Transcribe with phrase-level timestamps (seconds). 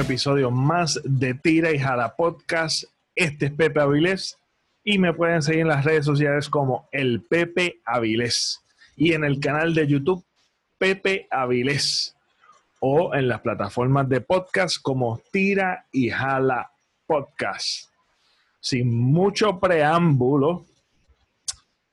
[0.00, 2.84] episodio más de Tira y Jala Podcast.
[3.14, 4.38] Este es Pepe Avilés
[4.84, 8.62] y me pueden seguir en las redes sociales como el Pepe Avilés
[8.96, 10.24] y en el canal de YouTube
[10.78, 12.14] Pepe Avilés
[12.80, 16.70] o en las plataformas de podcast como Tira y Jala
[17.06, 17.90] Podcast.
[18.60, 20.66] Sin mucho preámbulo,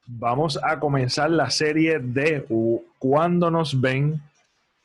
[0.05, 2.45] vamos a comenzar la serie de
[2.99, 4.21] Cuando nos ven.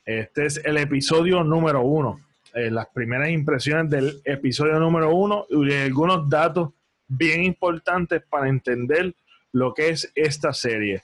[0.05, 2.19] Este es el episodio número uno.
[2.53, 6.71] Eh, las primeras impresiones del episodio número uno y algunos datos
[7.07, 9.13] bien importantes para entender
[9.51, 11.03] lo que es esta serie.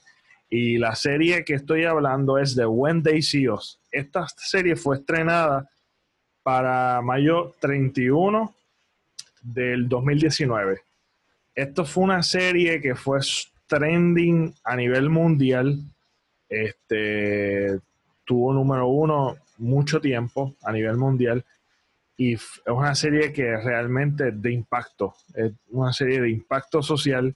[0.50, 3.80] Y la serie que estoy hablando es de See Us.
[3.92, 5.70] Esta serie fue estrenada
[6.44, 8.54] para mayo 31
[9.42, 10.82] del 2019.
[11.54, 13.20] Esto fue una serie que fue
[13.68, 15.80] trending a nivel mundial.
[16.50, 17.80] Este
[18.26, 21.46] tuvo número uno mucho tiempo a nivel mundial
[22.18, 27.36] y es una serie que realmente de impacto, es una serie de impacto social,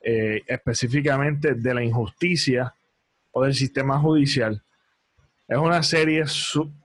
[0.00, 2.72] eh, específicamente de la injusticia
[3.32, 4.62] o del sistema judicial.
[5.46, 6.24] Es una serie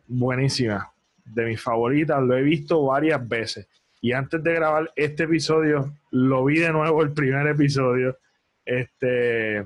[0.07, 0.91] buenísima,
[1.25, 3.67] de mis favoritas, lo he visto varias veces.
[4.01, 8.17] Y antes de grabar este episodio, lo vi de nuevo el primer episodio,
[8.65, 9.65] este,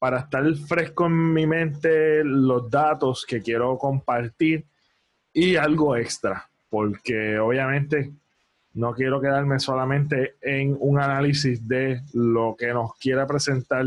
[0.00, 4.64] para estar fresco en mi mente los datos que quiero compartir
[5.32, 8.12] y algo extra porque obviamente
[8.74, 13.86] no quiero quedarme solamente en un análisis de lo que nos quiera presentar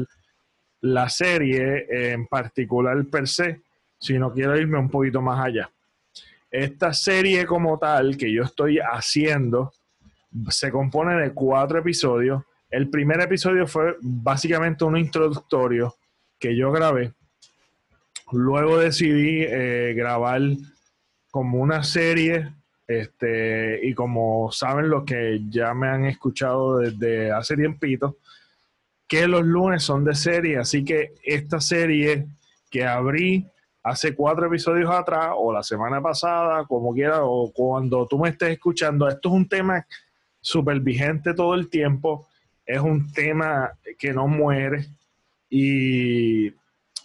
[0.81, 3.61] la serie en particular per se,
[3.97, 5.69] sino quiero irme un poquito más allá.
[6.51, 9.71] Esta serie como tal que yo estoy haciendo
[10.49, 12.43] se compone de cuatro episodios.
[12.69, 15.95] El primer episodio fue básicamente un introductorio
[16.43, 17.13] que yo grabé.
[18.33, 20.41] Luego decidí eh, grabar
[21.31, 22.51] como una serie
[22.85, 28.17] este, y como saben los que ya me han escuchado desde hace tiempito,
[29.07, 32.27] que los lunes son de serie, así que esta serie
[32.69, 33.47] que abrí
[33.81, 38.49] hace cuatro episodios atrás o la semana pasada, como quiera, o cuando tú me estés
[38.49, 39.87] escuchando, esto es un tema
[40.41, 42.27] súper vigente todo el tiempo,
[42.65, 44.89] es un tema que no muere
[45.55, 46.49] y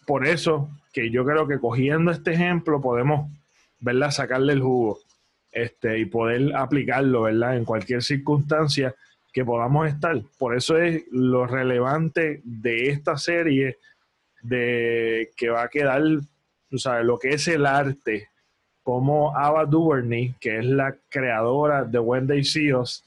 [0.06, 3.30] por eso que yo creo que cogiendo este ejemplo podemos,
[3.78, 5.00] ¿verdad?, sacarle el jugo
[5.52, 7.58] este, y poder aplicarlo, ¿verdad?
[7.58, 8.94] En cualquier circunstancia
[9.34, 10.18] que podamos estar.
[10.38, 13.76] Por eso es lo relevante de esta serie,
[14.40, 16.02] de que va a quedar,
[16.70, 18.28] tú sabes, lo que es el arte,
[18.82, 23.04] como Ava DuVernay, que es la creadora de Wendy Seals,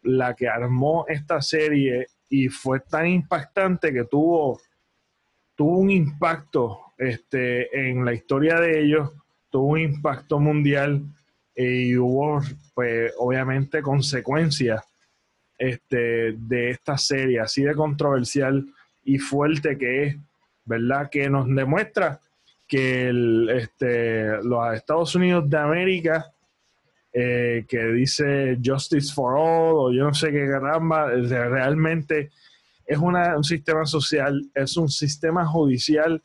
[0.00, 4.60] la que armó esta serie y fue tan impactante que tuvo,
[5.54, 9.12] tuvo un impacto este, en la historia de ellos,
[9.50, 11.00] tuvo un impacto mundial
[11.54, 12.40] y hubo,
[12.74, 14.82] pues, obviamente, consecuencias
[15.56, 18.66] este, de esta serie, así de controversial
[19.04, 20.16] y fuerte que es,
[20.64, 21.08] ¿verdad?
[21.08, 22.20] Que nos demuestra
[22.66, 26.33] que el, este, los Estados Unidos de América,
[27.16, 32.32] eh, que dice Justice for All, o yo no sé qué caramba, realmente
[32.84, 36.20] es una, un sistema social, es un sistema judicial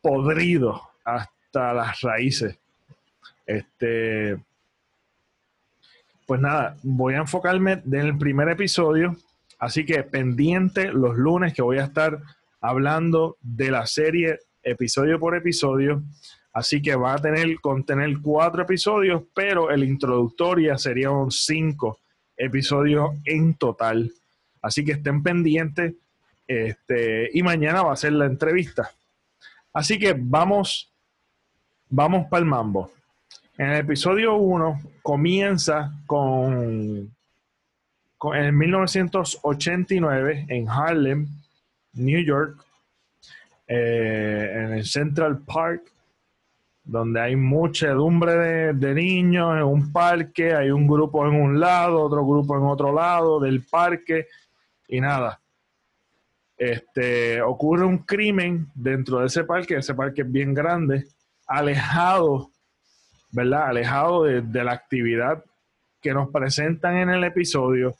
[0.00, 2.58] podrido hasta las raíces.
[3.44, 4.38] Este,
[6.26, 9.14] pues nada, voy a enfocarme en el primer episodio,
[9.58, 12.18] así que pendiente los lunes que voy a estar
[12.62, 16.02] hablando de la serie episodio por episodio.
[16.58, 22.00] Así que va a tener contener cuatro episodios, pero el introductoria serían cinco
[22.36, 24.10] episodios en total.
[24.60, 25.94] Así que estén pendientes.
[26.48, 28.90] Este, y mañana va a ser la entrevista.
[29.72, 30.92] Así que vamos,
[31.90, 32.90] vamos para el mambo.
[33.56, 37.14] En el episodio 1 comienza con,
[38.34, 41.28] en 1989 en Harlem,
[41.92, 42.64] New York,
[43.68, 45.92] eh, en el Central Park,
[46.88, 52.00] donde hay muchedumbre de, de, niños en un parque, hay un grupo en un lado,
[52.00, 54.26] otro grupo en otro lado del parque
[54.88, 55.40] y nada.
[56.56, 61.06] Este, ocurre un crimen dentro de ese parque, ese parque es bien grande,
[61.46, 62.50] alejado
[63.30, 63.68] ¿verdad?
[63.68, 65.44] Alejado de, la actividad
[66.00, 67.94] que nos presentan en el episodio.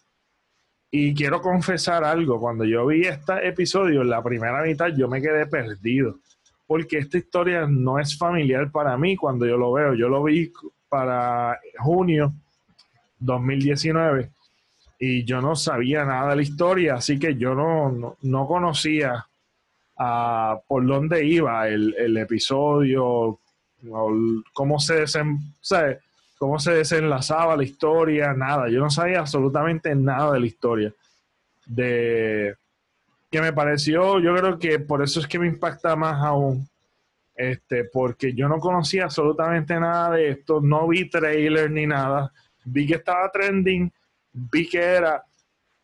[0.91, 5.21] Y quiero confesar algo, cuando yo vi este episodio, en la primera mitad, yo me
[5.21, 6.19] quedé perdido,
[6.69, 9.95] porque esta historia no es familiar para mí cuando yo lo veo.
[9.95, 10.53] Yo lo vi
[10.87, 12.35] para junio
[13.19, 14.31] 2019
[14.99, 19.27] y yo no sabía nada de la historia, así que yo no, no, conocía
[20.67, 23.41] por dónde iba el, el episodio,
[24.53, 25.05] cómo se,
[26.37, 28.69] cómo se desenlazaba la historia, nada.
[28.69, 30.93] Yo no sabía absolutamente nada de la historia.
[31.65, 32.55] De
[33.31, 36.69] que me pareció, yo creo que por eso es que me impacta más aún.
[37.35, 42.33] Este, porque yo no conocía absolutamente nada de esto, no vi trailer ni nada.
[42.65, 43.93] Vi que estaba trending,
[44.33, 45.23] vi que era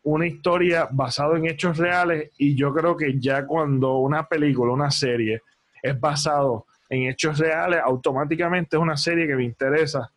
[0.03, 4.91] una historia basada en hechos reales y yo creo que ya cuando una película, una
[4.91, 5.41] serie
[5.81, 10.11] es basado en hechos reales, automáticamente es una serie que me interesa.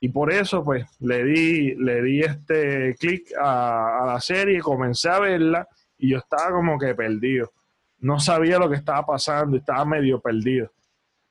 [0.00, 5.08] Y por eso, pues, le di, le di este clic a, a la serie, comencé
[5.08, 5.66] a verla
[5.98, 7.52] y yo estaba como que perdido.
[7.98, 10.70] No sabía lo que estaba pasando, estaba medio perdido.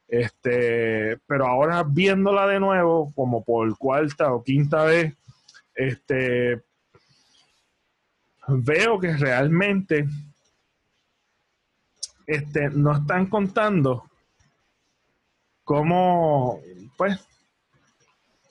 [0.07, 5.15] Este, pero ahora viéndola de nuevo, como por cuarta o quinta vez,
[5.75, 6.61] este,
[8.47, 10.05] veo que realmente
[12.27, 14.09] este, no están contando
[15.63, 16.59] cómo,
[16.97, 17.19] pues,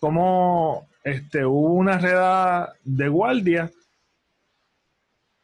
[0.00, 3.70] cómo este, hubo una redada de guardia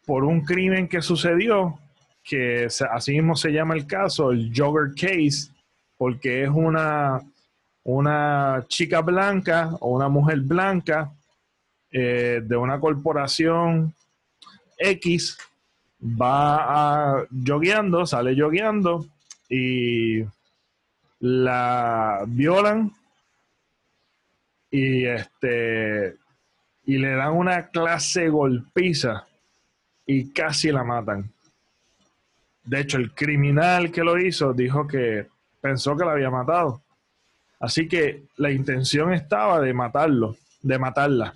[0.09, 1.79] por un crimen que sucedió,
[2.25, 5.51] que así mismo se llama el caso, el Jogger Case,
[5.99, 7.21] porque es una,
[7.85, 11.13] una chica blanca o una mujer blanca
[11.91, 13.93] eh, de una corporación
[14.79, 15.37] X
[16.03, 19.05] va a yogueando, sale yogueando
[19.51, 20.25] y
[21.21, 22.93] la violan
[24.71, 26.17] y este
[26.87, 29.28] y le dan una clase golpiza
[30.09, 31.31] y casi la matan.
[32.65, 35.27] De hecho, el criminal que lo hizo dijo que
[35.61, 36.83] pensó que la había matado.
[37.61, 41.35] Así que la intención estaba de matarlo, de matarla.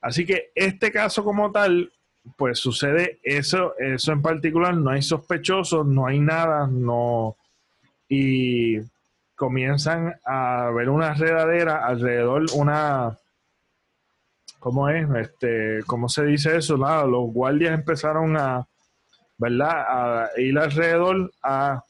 [0.00, 1.92] Así que este caso como tal
[2.36, 7.36] pues sucede eso, eso en particular, no hay sospechosos, no hay nada, no.
[8.08, 8.78] Y
[9.34, 13.16] comienzan a ver una redadera alrededor, una.
[14.60, 15.08] ¿Cómo es?
[15.16, 16.76] Este, ¿Cómo se dice eso?
[16.76, 18.68] Nada, los guardias empezaron a,
[19.38, 19.70] ¿verdad?
[19.70, 21.82] A ir alrededor a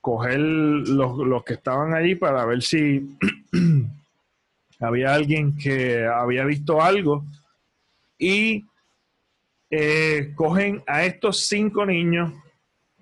[0.00, 3.16] coger los, los que estaban allí para ver si
[4.80, 7.24] había alguien que había visto algo.
[8.16, 8.64] Y
[9.70, 12.32] eh, cogen a estos cinco niños,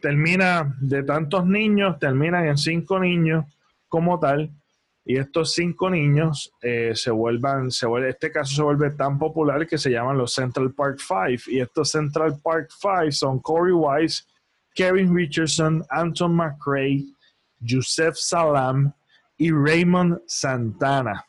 [0.00, 3.44] termina de tantos niños, terminan en cinco niños
[3.88, 4.50] como tal,
[5.04, 9.66] y estos cinco niños eh, se vuelvan, se vuelve, este caso se vuelve tan popular
[9.66, 14.24] que se llaman los Central Park Five, y estos Central Park Five son Corey Wise,
[14.74, 17.04] Kevin Richardson, Anton McRae,
[17.66, 18.92] Joseph Salam
[19.36, 21.24] y Raymond Santana.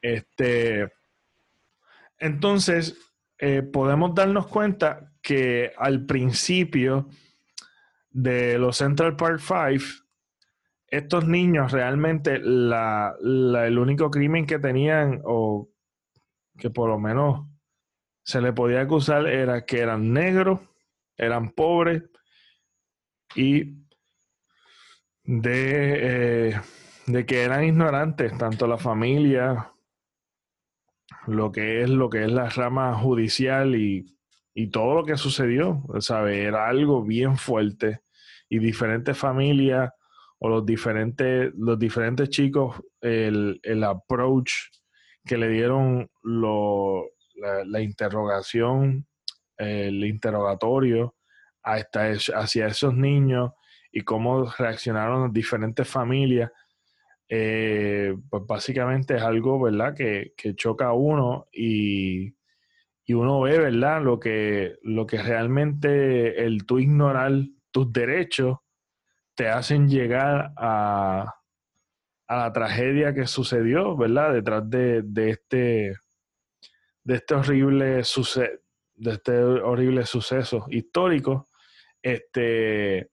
[0.00, 0.90] Este,
[2.18, 2.96] entonces,
[3.38, 7.08] eh, podemos darnos cuenta que al principio
[8.10, 9.84] de los Central Park Five,
[10.90, 15.70] estos niños realmente el único crimen que tenían o
[16.58, 17.46] que por lo menos
[18.24, 20.60] se le podía acusar era que eran negros,
[21.16, 22.02] eran pobres
[23.34, 23.86] y
[25.24, 26.60] de, eh,
[27.06, 29.72] de que eran ignorantes, tanto la familia
[31.26, 34.16] lo que es lo que es la rama judicial y,
[34.72, 36.42] todo lo que sucedió, ¿sabe?
[36.42, 38.02] Era algo bien fuerte
[38.46, 39.90] y diferentes familias
[40.40, 44.52] o los diferentes, los diferentes chicos, el, approach
[45.24, 47.04] que le dieron lo,
[47.66, 49.06] la, interrogación,
[49.56, 51.14] el interrogatorio
[51.62, 53.52] hasta hacia esos niños
[53.92, 56.50] y cómo reaccionaron las diferentes familias
[57.32, 62.34] eh, pues básicamente es algo, ¿verdad?, que, choca a uno y,
[63.08, 67.32] uno ve, ¿verdad?, lo que, lo que realmente el tú ignorar
[67.70, 68.58] tus derechos
[69.40, 71.34] te hacen llegar a,
[72.28, 75.96] a la tragedia que sucedió, ¿verdad?, detrás de, de este
[77.02, 78.02] de este horrible
[78.96, 81.48] de este horrible suceso histórico.
[82.02, 83.10] Este,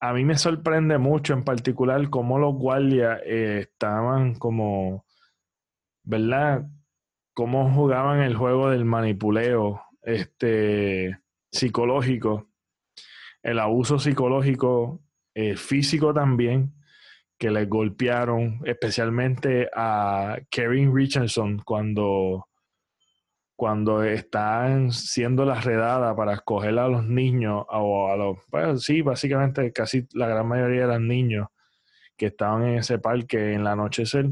[0.00, 5.06] a mí me sorprende mucho en particular cómo los guardias eh, estaban como,
[6.02, 6.66] ¿verdad?
[7.32, 11.18] Cómo jugaban el juego del manipuleo este,
[11.50, 12.50] psicológico,
[13.42, 15.00] el abuso psicológico,
[15.34, 16.74] eh, físico también,
[17.38, 22.46] que les golpearon, especialmente a Kevin Richardson cuando
[23.60, 29.02] cuando están siendo la redada para escoger a los niños, o a los, pues sí,
[29.02, 31.48] básicamente casi la gran mayoría de los niños
[32.16, 34.30] que estaban en ese parque en la anochecer,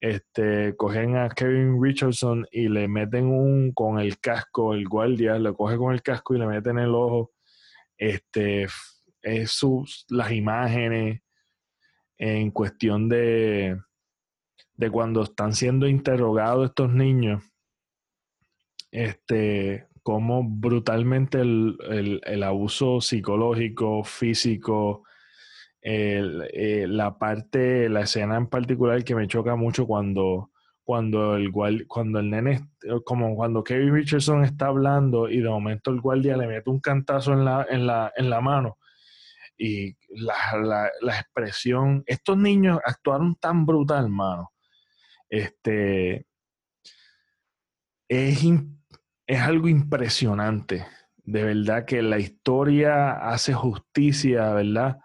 [0.00, 5.52] este, cogen a Kevin Richardson y le meten un con el casco, el guardia le
[5.52, 7.32] coge con el casco y le meten el ojo,
[7.98, 8.68] este,
[9.22, 11.20] es sus, las imágenes,
[12.20, 13.80] en cuestión de,
[14.74, 17.42] de cuando están siendo interrogados estos niños,
[18.90, 25.04] este, cómo brutalmente el, abuso psicológico, físico,
[25.82, 30.50] eh, la parte, la escena en particular que me choca mucho cuando,
[30.84, 31.50] cuando el
[31.86, 32.68] cuando el nene,
[33.04, 37.32] como cuando Kevin Richardson está hablando y de momento el guardia le mete un cantazo
[37.32, 38.76] en la, en la, en la mano
[39.62, 44.54] y la, la, expresión, estos niños actuaron tan brutal, mano.
[45.28, 46.26] Este,
[48.08, 48.42] es,
[49.26, 50.86] es algo impresionante.
[51.18, 54.96] De verdad que la historia hace justicia, ¿verdad?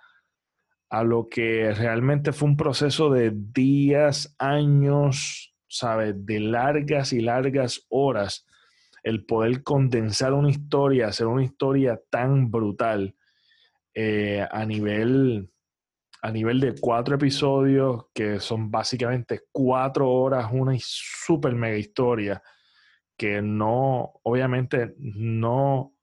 [0.90, 6.16] A lo que realmente fue un proceso de días, años, ¿sabes?
[6.26, 8.46] De largas y largas horas.
[9.04, 13.16] El poder condensar una historia, hacer una historia tan brutal
[13.96, 15.50] eh, a nivel
[16.22, 22.42] a nivel de cuatro episodios que son básicamente cuatro horas, una super mega historia
[23.18, 25.94] que no, obviamente, no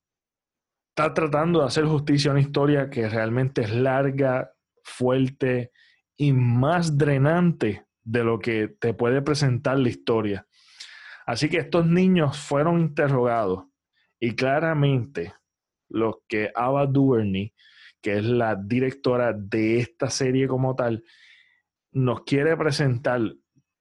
[0.91, 4.53] está tratando de hacer justicia a una historia que realmente es larga,
[4.85, 5.73] fuerte
[6.17, 10.47] y más drenante de lo que te puede presentar la historia.
[11.27, 13.65] Así que estos niños fueron interrogados
[14.19, 15.35] y claramente
[15.89, 17.53] los que Ava DuVernay,
[18.03, 21.05] que es la directora de esta serie como tal,
[21.93, 23.21] nos quiere presentar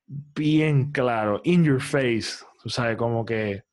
[0.05, 3.63] bien claro, in your face, Tú sabes, como que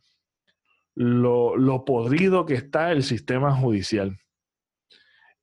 [0.94, 4.18] lo, lo podrido que está el sistema judicial.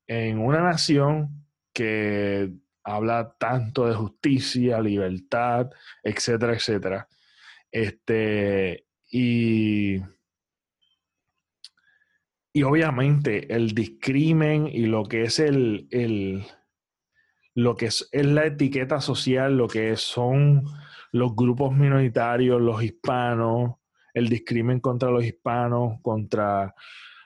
[0.08, 2.52] En una nación que
[2.84, 5.70] habla tanto de justicia, libertad,
[6.04, 7.08] etcétera, etcétera.
[7.72, 10.00] Este, y,
[12.56, 16.46] y obviamente el discrimen y lo que es el, el
[17.54, 20.64] lo que es, es, la etiqueta social, lo que son
[21.12, 23.74] los grupos minoritarios, los hispanos,
[24.14, 26.74] el discrimen contra los hispanos, contra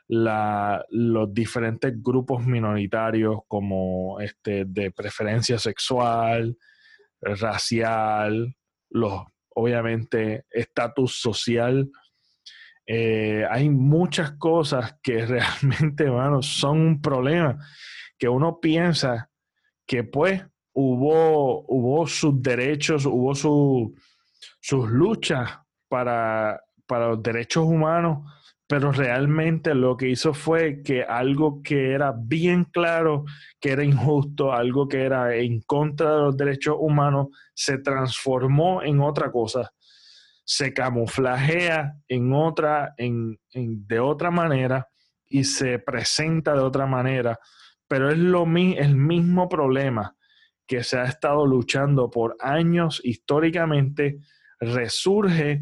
[0.07, 6.57] los diferentes grupos minoritarios como este de preferencia sexual,
[7.21, 8.55] racial,
[8.89, 11.88] los obviamente estatus social.
[12.91, 17.63] Eh, hay muchas cosas que realmente, hermano, son un problema
[18.17, 19.29] que uno piensa
[19.86, 20.43] que pues
[20.74, 25.51] hubo, hubo sus derechos, hubo sus luchas
[25.88, 28.27] para, para los derechos humanos,
[28.67, 33.24] pero realmente lo que hizo fue que algo que era bien claro,
[33.60, 39.00] que era injusto, algo que era en contra de los derechos humanos, se transformó en
[39.00, 39.72] otra cosa,
[40.49, 44.87] se camuflajea en otra, en, de otra manera
[45.27, 47.37] y se presenta de otra manera,
[47.87, 50.15] pero es lo, el mismo problema
[50.65, 54.21] que se ha estado luchando por años históricamente,
[54.59, 55.61] resurge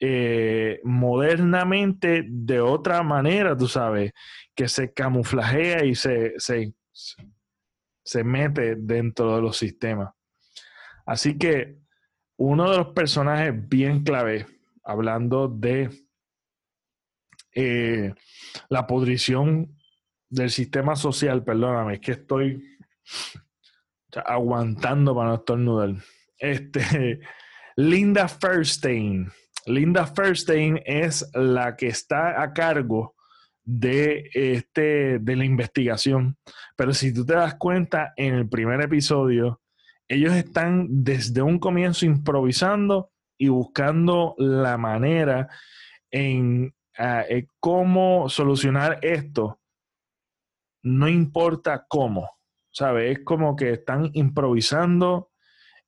[0.00, 4.10] eh, modernamente de otra manera, tú sabes,
[4.52, 6.74] que se camuflajea y se, se,
[8.02, 10.10] se mete dentro de los sistemas.
[11.06, 11.83] Así que
[12.36, 14.46] uno de los personajes bien clave,
[14.82, 15.90] hablando de
[17.54, 18.14] eh,
[18.68, 19.76] la podrición
[20.28, 22.78] del sistema social, perdóname, es que estoy
[24.24, 25.94] aguantando para no estornudar.
[26.38, 27.20] Este,
[27.76, 29.30] Linda Furstein.
[29.66, 33.14] Linda Furstein es la que está a cargo
[33.62, 36.36] de, este, de la investigación.
[36.76, 39.60] Pero si tú te das cuenta, en el primer episodio,
[40.08, 45.48] ellos están desde un comienzo improvisando y buscando la manera
[46.10, 49.60] en, ah, en cómo solucionar esto.
[50.82, 52.34] No importa cómo.
[52.74, 53.18] ¿sabes?
[53.18, 55.30] Es como que están improvisando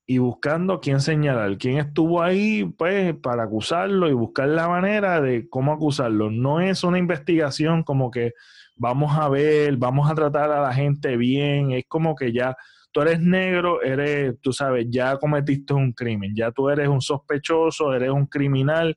[0.06, 5.48] y buscando quién señalar, quién estuvo ahí, pues, para acusarlo y buscar la manera de
[5.48, 6.30] cómo acusarlo.
[6.30, 8.34] No es una investigación como que
[8.76, 12.54] vamos a ver, vamos a tratar a la gente bien, es como que ya
[12.92, 17.92] tú eres negro, eres, tú sabes, ya cometiste un crimen, ya tú eres un sospechoso,
[17.92, 18.96] eres un criminal.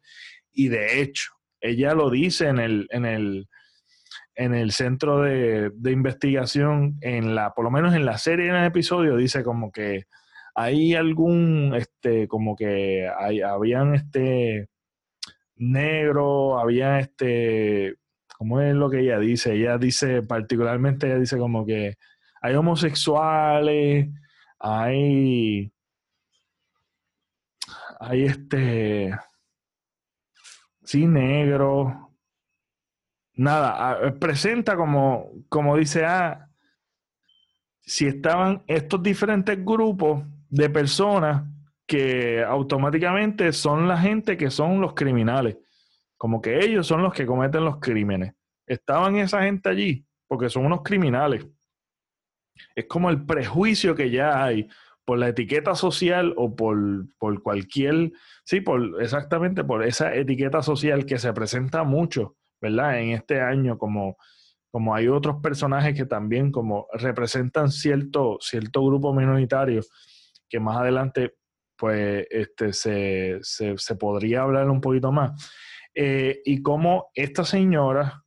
[0.54, 3.48] Y de hecho, ella lo dice en el, en el,
[4.36, 8.66] en el centro de, investigación, en la, por lo menos en la serie, en el
[8.66, 10.06] episodio, dice como que
[10.56, 14.70] hay algún, este, como que hay, habían este
[15.58, 17.96] negro, había este,
[18.40, 19.54] ¿cómo es lo que ella dice?
[19.54, 21.98] Ella dice, particularmente ella dice como que
[22.42, 24.08] hay homosexuales,
[24.58, 25.70] hay,
[28.00, 29.14] hay este,
[30.86, 32.14] sí, negro,
[33.34, 36.48] nada, presenta como, como dice, ah,
[37.82, 41.44] si estaban estos diferentes grupos de personas
[41.86, 45.58] que automáticamente son la gente que son los criminales.
[46.20, 48.34] Como que ellos son los que cometen los crímenes.
[48.68, 51.48] Estaban esa gente allí porque son unos criminales.
[52.76, 54.68] Es como el prejuicio que ya hay
[55.06, 56.78] por la etiqueta social o por,
[57.18, 58.12] por cualquier,
[58.44, 63.00] sí, por exactamente por esa etiqueta social que se presenta mucho, ¿verdad?
[63.00, 64.18] En este año, como,
[64.70, 69.82] como hay otros personajes que también como representan cierto, cierto grupo minoritario,
[70.50, 71.34] que más adelante
[71.80, 75.50] pues este, se, se, podría hablar un poquito más.
[75.94, 78.24] Eh, y cómo esta señora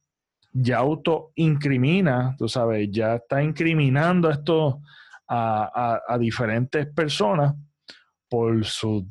[0.53, 4.81] ya autoincrimina, tú sabes, ya está incriminando esto
[5.29, 7.55] a, diferentes personas
[8.29, 9.05] por sus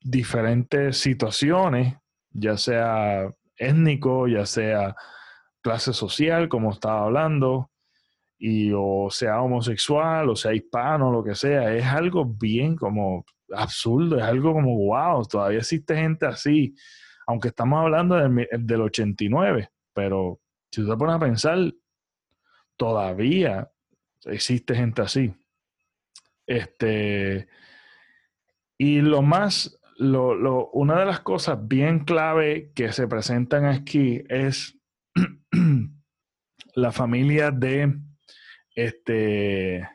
[0.00, 1.96] diferentes situaciones,
[2.30, 4.96] ya sea étnico, ya sea
[5.60, 7.70] clase social, como estaba hablando,
[8.38, 14.16] y o sea homosexual, o sea hispano, lo que sea, es algo bien como absurdo,
[14.16, 16.74] es algo como, wow, todavía existe gente así,
[17.30, 20.40] aunque estamos hablando del, del 89, pero
[20.72, 21.58] si tú te pones a pensar,
[22.76, 23.70] todavía
[24.24, 25.32] existe gente así.
[26.44, 27.46] Este,
[28.76, 34.76] y lo más, lo, una de las cosas bien clave que se presentan aquí es
[36.74, 37.96] la familia de
[38.74, 39.88] este,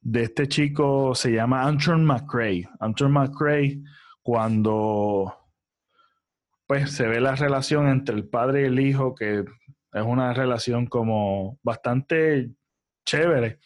[0.00, 2.66] de este chico, se llama Anton McCrae.
[2.80, 3.82] Anton McCrae,
[4.22, 5.37] cuando
[6.68, 9.40] pues se ve la relación entre el padre y el hijo, que
[9.92, 12.50] es una relación como bastante
[13.06, 13.58] chévere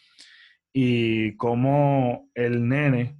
[0.71, 3.17] y cómo el nene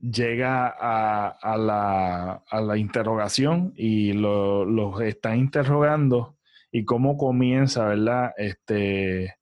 [0.00, 6.38] llega a, la, interrogación y los lo está interrogando
[6.72, 8.32] y cómo comienza, ¿verdad?
[8.38, 9.36] Este,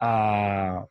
[0.00, 0.86] a,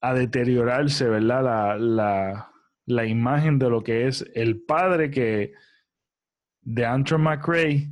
[0.00, 1.44] a deteriorarse, ¿verdad?
[1.44, 2.52] La, la,
[3.06, 5.52] imagen de lo que es el padre que
[6.62, 7.90] de Andrew McRae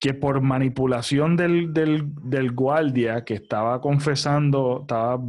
[0.00, 5.20] que por manipulación del, del, guardia que estaba confesando, estaba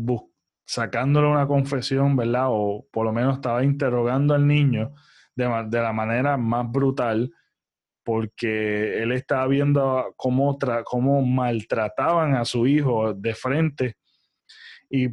[0.66, 2.48] sacándole una confesión, ¿verdad?
[2.50, 4.94] O por lo menos estaba interrogando al niño
[5.36, 5.48] de,
[5.82, 7.32] la manera más brutal,
[8.04, 13.96] porque él estaba viendo cómo, cómo maltrataban a su hijo de frente.
[14.90, 15.08] Y,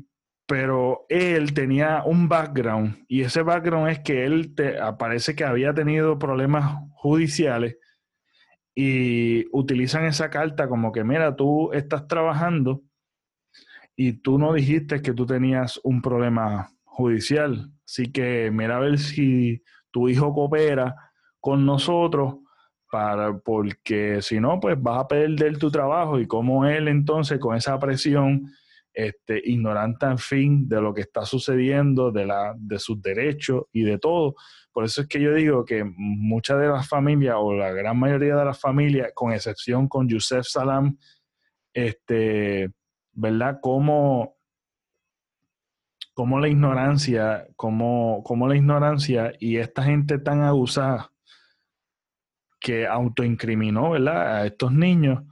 [0.46, 5.74] pero él tenía un background, y ese background es que él te, parece que había
[5.74, 7.76] tenido problemas judiciales
[8.74, 12.82] y utilizan esa carta como que, mira, tú estás trabajando
[13.96, 17.72] y tú no dijiste que tú tenías un problema judicial.
[17.86, 20.94] Así que mira a ver si tu hijo coopera
[21.40, 22.36] con nosotros
[22.90, 27.56] para, porque si no, pues vas a perder tu trabajo y como él entonces con
[27.56, 28.50] esa presión,
[28.96, 33.82] este, ignorante en fin de lo que está sucediendo, de, la, de sus derechos y
[33.82, 34.34] de todo,
[34.72, 38.36] por eso es que yo digo que muchas de las familias, o la gran mayoría
[38.36, 40.96] de las familias, con excepción con Yusef Salam,
[41.74, 42.70] este,
[43.12, 43.58] ¿verdad?
[43.60, 44.34] Como,
[46.16, 51.12] la ignorancia, como, como la ignorancia y esta gente tan abusada
[52.58, 54.36] que autoincriminó, ¿verdad?
[54.36, 55.22] A estos niños,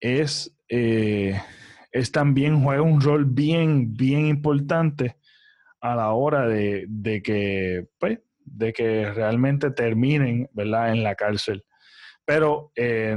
[0.00, 1.38] es, eh,
[1.94, 5.16] es también juega un rol bien, bien importante
[5.80, 11.64] a la hora de, de que, pues, de que realmente terminen, ¿verdad?, en la cárcel.
[12.24, 13.16] Pero eh,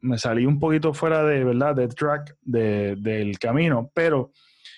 [0.00, 4.32] me salí un poquito fuera de, ¿verdad?, del track del camino, pero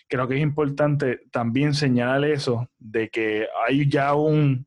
[0.08, 4.66] creo que es importante también señalar eso, de que hay ya un,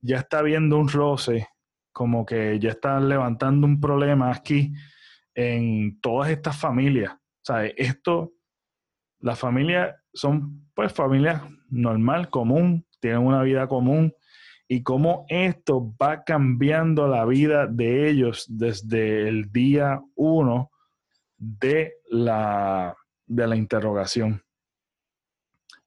[0.00, 1.48] ya está habiendo un roce,
[1.92, 4.72] como que ya están levantando un problema aquí
[5.34, 7.19] en todas estas familias.
[7.76, 8.32] Esto,
[9.20, 14.14] las familias son pues familias normal, común, tienen una vida común,
[14.72, 20.70] y cómo esto va cambiando la vida de ellos desde el día uno
[21.36, 24.42] de la, de la interrogación.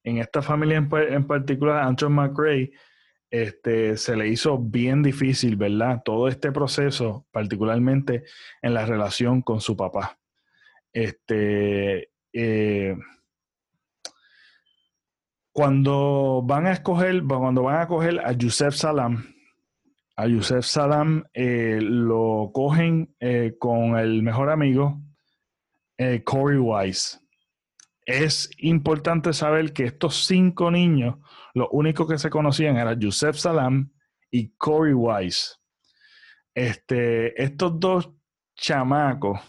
[0.03, 2.73] En esta familia en, particular, Anton McRae,
[3.31, 6.01] este, se le hizo bien difícil, ¿verdad?
[6.03, 8.25] Todo este proceso, particularmente
[8.61, 10.19] en la relación con su papá.
[10.93, 12.95] Este, eh,
[15.51, 19.25] cuando van a escoger, cuando van a coger a Yusef Salam,
[20.15, 25.01] a Yusef Salam eh, lo cogen eh, con el mejor amigo,
[26.25, 27.19] Corey Wise.
[28.05, 31.15] Es importante saber que estos cinco niños,
[31.53, 33.93] lo único que se conocían era Yusef Salam
[34.29, 35.55] y Corey Wise.
[36.53, 38.11] Este, estos dos
[38.55, 39.39] chamacos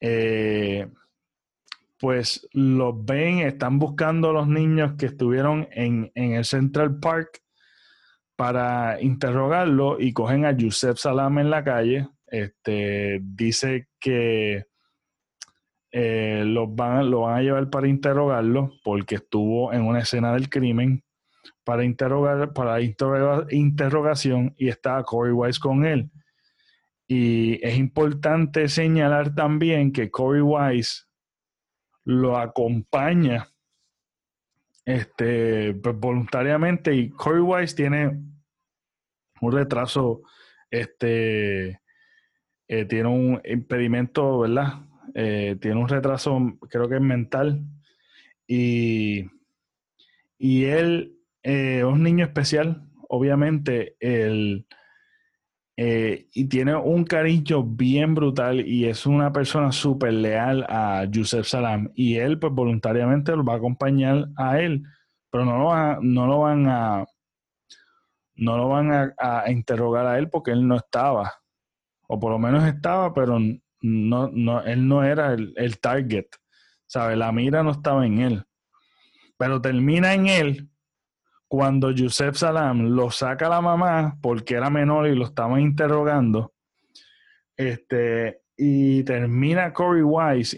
[0.00, 0.88] eh,
[1.98, 7.40] pues los ven, están buscando a los niños que estuvieron en, el Central Park
[8.36, 12.08] para interrogarlo y cogen a Yusef Salam en la calle.
[12.26, 14.66] Este, dice que
[15.92, 20.50] eh, los van, lo van a llevar para interrogarlo porque estuvo en una escena del
[20.50, 21.02] crimen
[21.64, 26.10] para interrogar, para interrogación y estaba Corey Wise con él.
[27.06, 31.04] Y es importante señalar también que Corey Wise
[32.04, 33.48] lo acompaña
[34.84, 38.22] este, pues, voluntariamente y Corey Wise tiene
[39.40, 40.22] un retraso,
[40.70, 41.80] este,
[42.68, 44.86] eh, tiene un impedimento, ¿verdad?
[45.14, 46.38] Eh, tiene un retraso,
[46.70, 47.62] creo que es mental,
[48.46, 49.26] y,
[50.38, 54.66] y él eh, es un niño especial, obviamente, el,
[55.78, 61.46] eh, y tiene un cariño bien brutal y es una persona súper leal a Yusef
[61.46, 61.90] Salam.
[61.94, 64.82] Y él, pues voluntariamente lo va a acompañar a él,
[65.30, 67.04] pero no lo, van, no lo van a
[68.36, 71.32] no lo van a, interrogar a él porque él no estaba.
[72.08, 73.38] O por lo menos estaba, pero
[73.80, 76.26] no, no, él no era el, el target.
[76.86, 77.16] ¿Sabe?
[77.16, 78.44] La mira no estaba en él.
[79.38, 80.70] Pero termina en él
[81.48, 86.52] cuando Yusef Salam lo saca a la mamá porque era menor y lo estaban interrogando,
[87.56, 90.56] este, y termina Corey Wise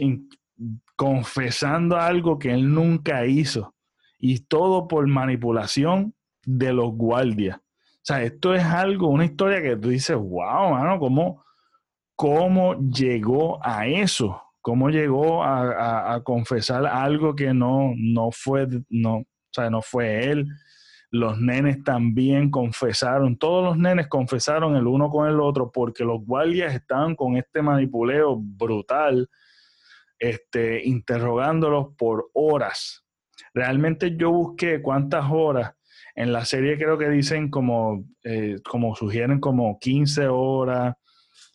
[0.96, 3.74] confesando algo que él nunca hizo,
[4.18, 7.58] y todo por manipulación de los guardias.
[7.58, 11.44] O sea, esto es algo, una historia que tú dices, wow, mano, ¿cómo,
[12.16, 14.42] cómo llegó a eso?
[14.60, 20.46] ¿Cómo llegó a, confesar algo que no, no fue, no, o sea, no fue él?
[21.10, 26.24] Los nenes también confesaron, todos los nenes confesaron el uno con el otro porque los
[26.24, 29.28] guardias estaban con este manipuleo brutal,
[30.18, 33.04] este, interrogándolos por horas.
[33.54, 35.74] Realmente yo busqué cuántas horas.
[36.14, 40.94] En la serie creo que dicen como, eh, como sugieren como 15 horas,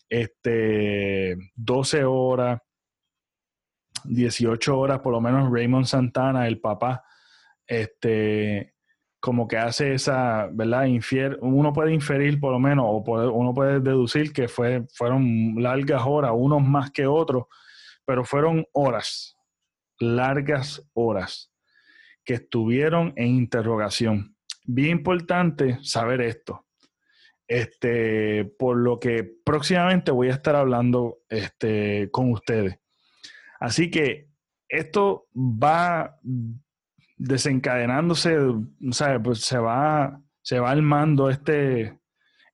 [0.10, 2.60] este, 12 horas,
[4.06, 7.04] 18 horas, por lo menos Raymond Santana, el papá,
[7.68, 8.72] este,
[9.23, 10.83] como que hace esa, ¿verdad?
[10.83, 16.03] Infier uno puede inferir por lo menos, o uno puede deducir que fue, fueron largas
[16.05, 17.45] horas, unos más que otros,
[18.03, 19.38] pero fueron horas,
[19.97, 21.53] largas horas,
[22.25, 24.36] que estuvieron en interrogación.
[24.65, 26.65] Bien importante saber esto.
[27.47, 32.77] Este, por lo que próximamente voy a estar hablando este, con ustedes.
[33.62, 34.27] Así que
[34.67, 36.19] esto va
[37.17, 38.38] desencadenándose,
[39.23, 41.99] Pues se va, se va armando este,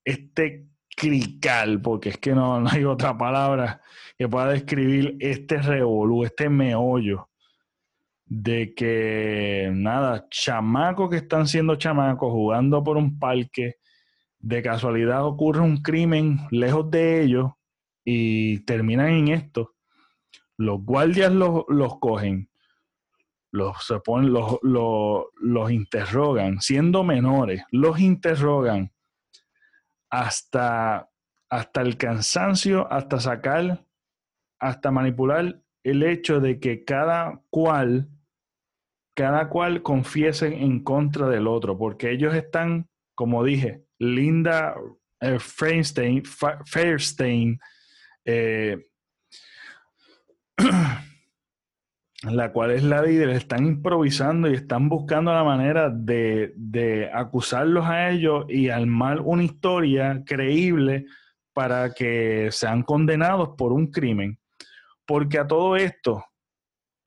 [0.03, 3.81] este crical, porque es que no, hay otra palabra
[4.17, 7.29] que pueda describir este revolú, este meollo
[8.25, 13.77] de que nada, chamacos que están siendo chamacos jugando por un parque,
[14.39, 17.51] de casualidad ocurre un crimen lejos de ellos
[18.05, 19.75] y terminan en esto.
[20.57, 22.49] Los guardias los, los cogen,
[23.51, 28.91] los, se ponen, los, los, interrogan, siendo menores, los interrogan
[30.09, 31.09] hasta,
[31.49, 33.85] hasta el cansancio, hasta sacar,
[34.59, 38.09] hasta manipular el hecho de que cada cual,
[39.15, 44.75] cada cual confiese en contra del otro, porque ellos están, como dije, Linda
[45.21, 46.23] eh, Fairstein,
[48.25, 48.77] eh,
[52.23, 58.09] la cual es la líder, están improvisando y están buscando la manera de, acusarlos a
[58.09, 61.05] ellos y armar una historia creíble
[61.53, 64.37] para que sean condenados por un crimen.
[65.05, 66.25] Porque a todo esto,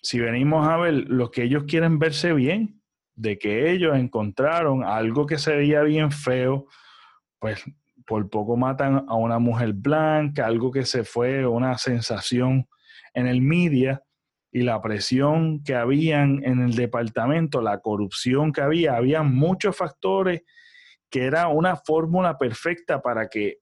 [0.00, 2.80] si venimos a ver, lo que ellos quieren verse bien,
[3.14, 6.66] de que ellos encontraron algo que sería bien feo,
[7.38, 7.62] pues
[8.06, 12.66] por poco matan a una mujer blanca, algo que se fue una sensación
[13.14, 14.02] en el media
[14.52, 20.42] y la presión que habían en el departamento, la corrupción que había, había muchos factores
[21.10, 23.60] que era una fórmula perfecta para que,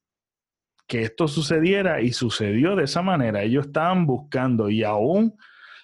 [0.89, 3.43] que esto sucediera y sucedió de esa manera.
[3.43, 5.37] Ellos estaban buscando y aún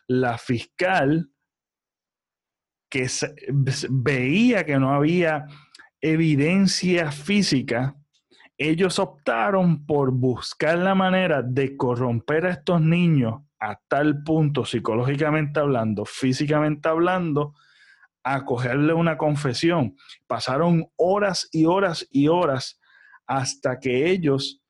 [0.09, 1.31] la fiscal
[2.90, 3.07] que
[3.90, 5.47] veía que no había
[6.01, 7.97] evidencia física,
[8.59, 15.61] ellos optaron por buscar la manera de corromper a estos niños a tal punto, psicológicamente
[15.61, 17.55] hablando, físicamente hablando,
[18.23, 19.97] a cogerle una confesión.
[20.27, 22.81] Pasaron horas y horas y horas
[23.27, 24.62] hasta que ellos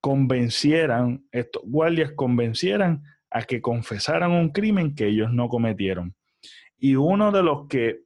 [0.00, 6.14] convencieran, estos guardias convencieran a que confesaran un crimen que ellos no cometieron.
[6.76, 8.04] Y uno de los que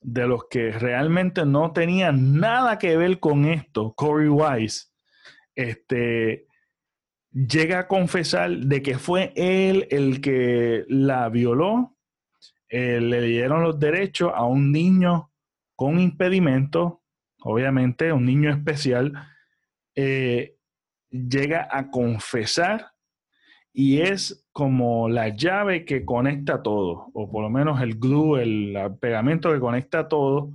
[0.00, 4.88] de los que realmente no tenía nada que ver con esto, Corey Wise,
[5.54, 6.46] este,
[7.34, 11.96] llega a confesar de que fue él el que la violó,
[12.68, 15.30] eh, le dieron los derechos a un niño
[15.76, 17.02] con impedimento,
[17.40, 19.12] obviamente un niño especial,
[19.96, 20.56] eh,
[21.10, 22.92] llega a confesar
[23.72, 28.76] y es como la llave que conecta todo, o por lo menos el glue, el,
[29.00, 30.52] pegamento que conecta todo,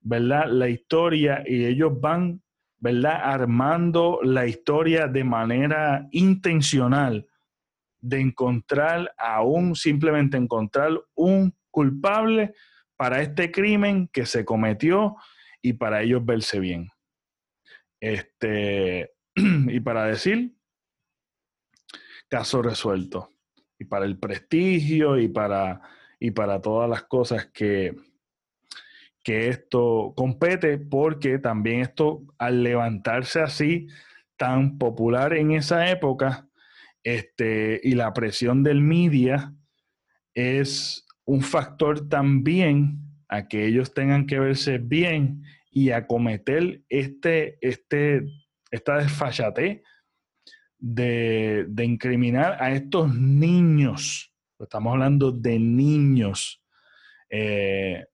[0.00, 0.46] ¿verdad?
[0.50, 2.42] La historia y ellos van,
[2.78, 3.20] ¿verdad?
[3.22, 7.26] Armando la historia de manera intencional
[8.00, 12.54] de encontrar aún simplemente encontrar un culpable
[12.96, 15.16] para este crimen que se cometió
[15.62, 16.90] y para ellos verse bien.
[18.00, 20.54] Este, y para decir,
[22.28, 23.30] caso resuelto.
[23.78, 25.80] Y para el prestigio y para,
[26.18, 27.94] y para todas las cosas que,
[29.22, 33.88] que esto compete, porque también esto, al levantarse así,
[34.36, 36.48] tan popular en esa época,
[37.02, 39.54] este, y la presión del media
[40.34, 48.24] es un factor también a que ellos tengan que verse bien y acometer este, este,
[48.70, 49.82] esta desfachate
[50.78, 54.32] de, incriminar a estos niños.
[54.58, 56.62] Estamos hablando de niños.
[57.30, 58.06] Eh,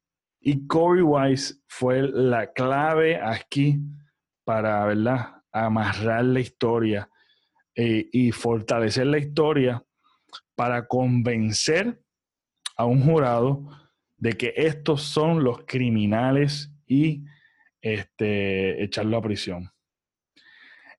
[0.45, 3.79] y Corey Wise fue la clave aquí
[4.45, 5.43] para, ¿verdad?
[5.51, 7.09] Amarrar la historia
[7.75, 9.83] eh, y fortalecer la historia
[10.55, 11.99] para convencer
[12.77, 13.71] a un jurado
[14.19, 17.25] de que estos son los criminales y
[17.81, 19.71] este, echarlo a prisión.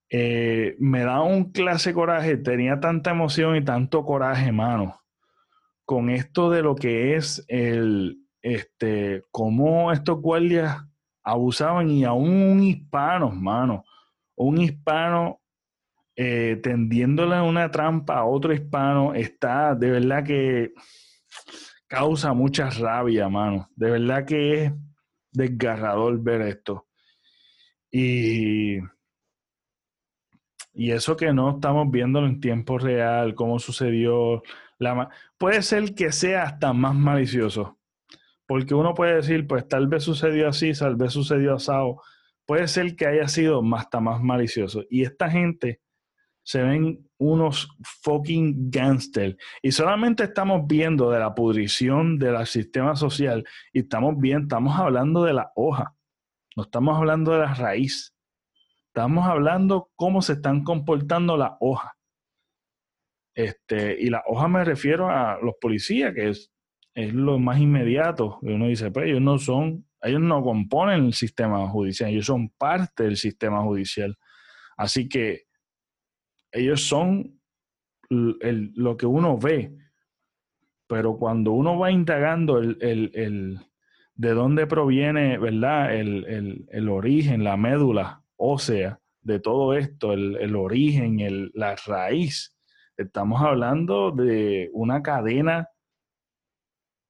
[0.10, 5.00] Eh, me da un clase coraje, tenía tanta emoción y tanto coraje, mano,
[5.86, 10.86] con esto de lo que es el, este, cómo estos guardias
[11.24, 13.84] abusaban y aún un hispano, mano,
[14.36, 15.42] un hispano
[16.16, 20.74] eh, tendiéndole una trampa a otro hispano, está de verdad que
[21.88, 24.74] causa mucha rabia, mano, de verdad que es
[25.32, 26.86] desgarrador ver esto.
[27.90, 28.78] Y
[30.72, 34.44] y eso que no estamos viéndolo en tiempo real, cómo sucedió.
[34.78, 37.80] La puede ser que sea hasta más malicioso.
[38.48, 42.02] Porque uno puede decir, pues tal vez sucedió así, tal vez sucedió asado.
[42.46, 44.84] Puede ser que haya sido hasta más malicioso.
[44.90, 45.82] Y esta gente
[46.44, 47.68] se ven unos
[48.04, 49.36] fucking gangsters.
[49.64, 55.24] Y solamente estamos viendo de la pudrición del sistema social y estamos bien, estamos hablando
[55.24, 55.96] de la hoja.
[56.56, 58.14] No estamos hablando de la raíz.
[58.88, 61.92] Estamos hablando cómo se están comportando las hojas.
[63.34, 66.54] Este, y las hojas me refiero a los policías, que es,
[66.96, 68.40] es lo más inmediato.
[68.42, 73.04] uno dice, pues ellos no son, ellos no componen el sistema judicial, ellos son parte
[73.04, 74.18] del sistema judicial.
[74.78, 75.44] Así que
[76.52, 77.40] ellos son
[78.10, 79.78] lo que uno ve.
[80.88, 83.60] Pero cuando uno va indagando el, el,
[84.16, 85.96] de dónde proviene, ¿verdad?
[85.96, 92.56] El, el origen, la médula ósea de todo esto, el, origen, el, la raíz.
[92.96, 95.68] Estamos hablando de una cadena,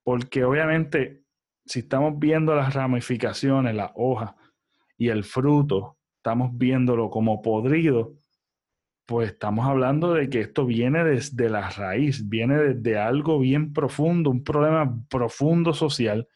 [0.06, 1.24] porque obviamente
[1.66, 4.36] si estamos viendo las ramificaciones, las hojas
[4.98, 8.14] y el fruto, estamos viéndolo como podrido,
[9.08, 14.30] pues estamos hablando de que esto viene desde la raíz, viene desde algo bien profundo,
[14.30, 16.28] un problema profundo social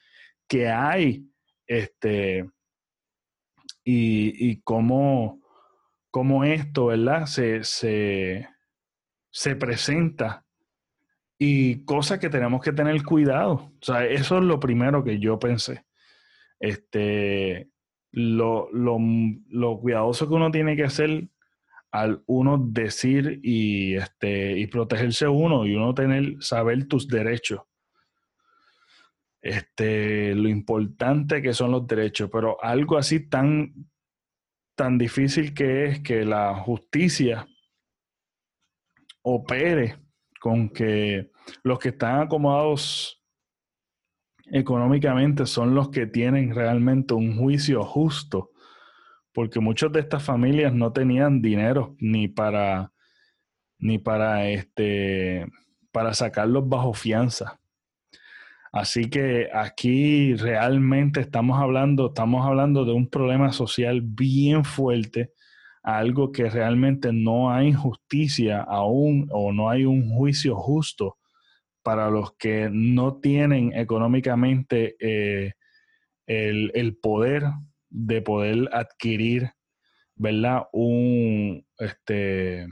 [0.48, 1.28] que hay
[1.68, 2.50] este,
[3.84, 5.40] y, cómo,
[6.44, 7.28] esto, ¿verdad?
[7.28, 10.46] Se, se, presenta
[11.39, 13.54] y cosas que tenemos que tener cuidado.
[13.54, 15.86] O sea, eso es lo primero que yo pensé.
[16.60, 17.69] Este,
[18.12, 21.30] lo, lo, cuidadoso que uno tiene que hacer
[21.91, 27.62] al uno decir y, este, y protegerse uno y uno tener, saber tus derechos
[29.41, 33.73] este, lo importante que son los derechos, pero algo así tan,
[34.75, 37.47] tan difícil que es que la justicia
[39.21, 39.97] opere
[40.39, 41.29] con que
[41.64, 43.20] los que están acomodados
[44.52, 48.52] económicamente son los que tienen realmente un juicio justo,
[49.34, 52.92] porque muchas de estas familias no tenían dinero ni para
[53.80, 55.46] ni para este
[55.92, 57.60] para sacarlos bajo fianza.
[58.72, 65.34] Así que aquí realmente estamos hablando, estamos hablando de un problema social bien fuerte.
[65.82, 71.19] algo que realmente no hay justicia aún o no hay un juicio justo
[71.84, 75.54] para los que no tienen económicamente eh,
[76.28, 77.44] el, poder
[77.89, 79.52] de poder adquirir,
[80.15, 80.63] ¿verdad?
[80.72, 82.68] Un, este,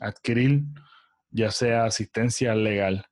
[0.00, 0.64] adquirir
[1.30, 3.06] ya sea asistencia legal.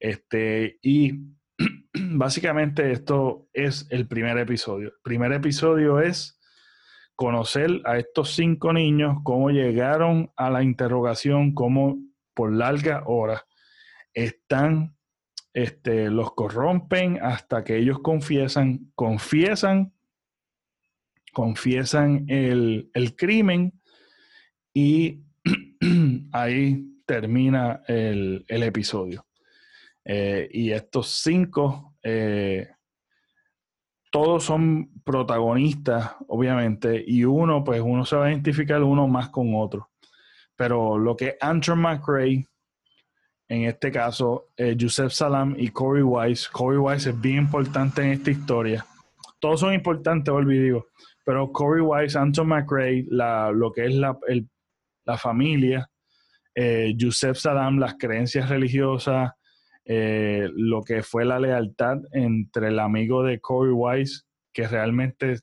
[0.00, 1.12] Este, y
[1.94, 4.88] básicamente esto es el primer episodio.
[4.88, 6.40] El primer episodio es
[7.14, 11.98] conocer a estos cinco niños, cómo llegaron a la interrogación, cómo
[12.34, 13.42] por largas horas
[14.14, 14.96] están,
[15.54, 19.92] este, los corrompen hasta que ellos confiesan, confiesan,
[21.32, 23.80] confiesan el, crimen
[24.74, 25.22] y
[26.32, 29.26] ahí termina el, episodio.
[30.04, 32.68] Eh, y estos cinco eh,
[34.12, 39.54] todos son protagonistas, obviamente, y uno, pues uno se va a identificar uno más con
[39.54, 39.90] otro.
[40.54, 42.46] Pero lo que Andrew McRae,
[43.52, 48.12] en este caso, eh, Joseph Salam y Corey Weiss, Corey Weiss es bien importante en
[48.12, 48.86] esta historia.
[49.40, 50.86] Todos son importantes, olvido,
[51.22, 54.18] pero Corey Weiss, Andrew McRae, la, lo que es la,
[55.04, 55.86] la familia,
[56.54, 59.32] eh, Joseph Salam, las creencias religiosas,
[59.84, 64.22] eh, lo que fue la lealtad entre el amigo de Corey Wise,
[64.54, 65.40] que realmente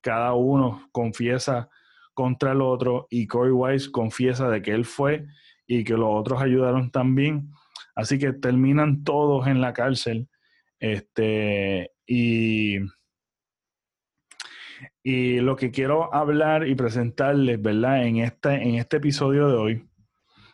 [0.00, 1.68] cada uno confiesa
[2.12, 5.26] contra el otro y Corey Wise confiesa de que él fue
[5.66, 7.50] y que los otros ayudaron también.
[7.94, 10.28] Así que terminan todos en la cárcel.
[10.78, 12.78] Este, y,
[15.02, 18.04] y lo que quiero hablar y presentarles, ¿verdad?
[18.04, 19.88] En este, en este episodio de hoy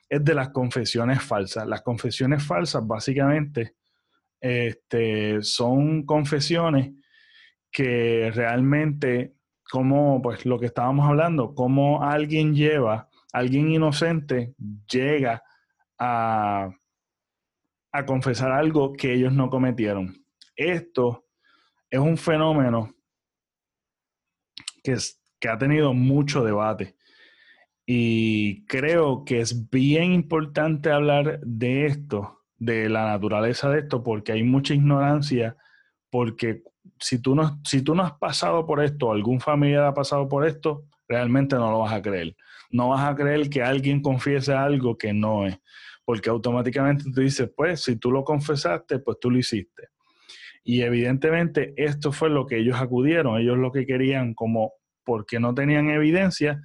[0.09, 1.67] es de las confesiones falsas.
[1.67, 3.75] Las confesiones falsas básicamente
[4.41, 6.93] este, son confesiones
[7.71, 9.35] que realmente,
[9.71, 14.55] como pues lo que estábamos hablando, como alguien lleva, alguien inocente
[14.91, 15.43] llega
[15.99, 16.71] a,
[17.93, 20.25] a confesar algo que ellos no cometieron.
[20.57, 21.27] Esto
[21.91, 22.95] es un fenómeno
[24.83, 24.97] que,
[25.41, 26.97] que ha tenido mucho debate.
[27.87, 34.33] Y creo que es bien importante hablar de esto, de la naturaleza de esto, porque
[34.33, 35.57] hay mucha ignorancia,
[36.11, 36.63] porque
[37.01, 40.47] si tú no, si tú no has pasado por esto, algún familiar ha pasado por
[40.47, 42.37] esto, realmente no lo vas a creer.
[42.71, 45.59] No vas a creer que alguien confiese algo que no es,
[46.05, 49.89] porque automáticamente tú dices, pues si tú lo confesaste, pues tú lo hiciste.
[50.65, 55.55] Y evidentemente esto fue lo que ellos acudieron, ellos lo que querían como porque no
[55.55, 56.61] tenían evidencia,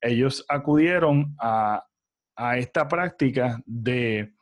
[0.00, 1.84] ellos acudieron a,
[2.56, 4.32] esta práctica de,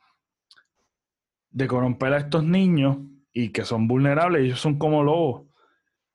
[1.49, 2.97] de corromper a estos niños
[3.33, 5.47] y que son vulnerables, ellos son como lobos.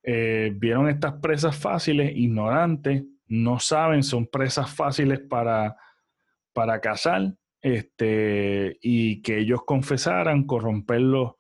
[0.03, 5.75] Eh, vieron estas presas fáciles, ignorantes, no saben, son presas fáciles para,
[6.53, 11.33] para cazar, este, y que ellos confesaran, corromperlos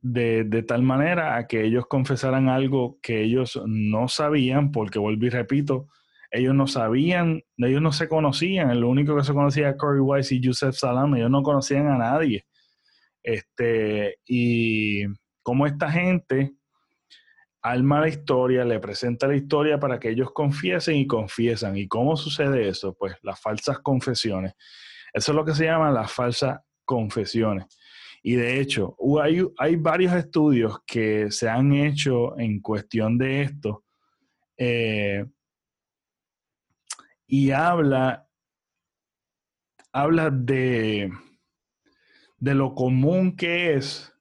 [0.00, 5.26] de, de, tal manera a que ellos confesaran algo que ellos no sabían, porque vuelvo
[5.26, 5.86] y repito,
[6.32, 10.32] ellos no sabían, ellos no se conocían, lo único que se conocía era Corey Weiss
[10.32, 12.46] y Joseph Salam, ellos no conocían a nadie.
[13.22, 15.04] Este, y
[15.44, 16.57] como esta gente
[17.70, 21.76] alma la historia, le presenta la historia para que ellos confiesen y confiesan.
[21.76, 22.94] ¿Y cómo sucede eso?
[22.94, 24.54] Pues las falsas confesiones.
[25.12, 27.66] Eso es lo que se llama las falsas confesiones.
[28.22, 33.84] Y de hecho, hay, hay varios estudios que se han hecho en cuestión de esto.
[34.56, 35.24] Eh,
[37.26, 38.28] y habla,
[39.92, 41.12] habla de,
[42.38, 44.12] de lo común que es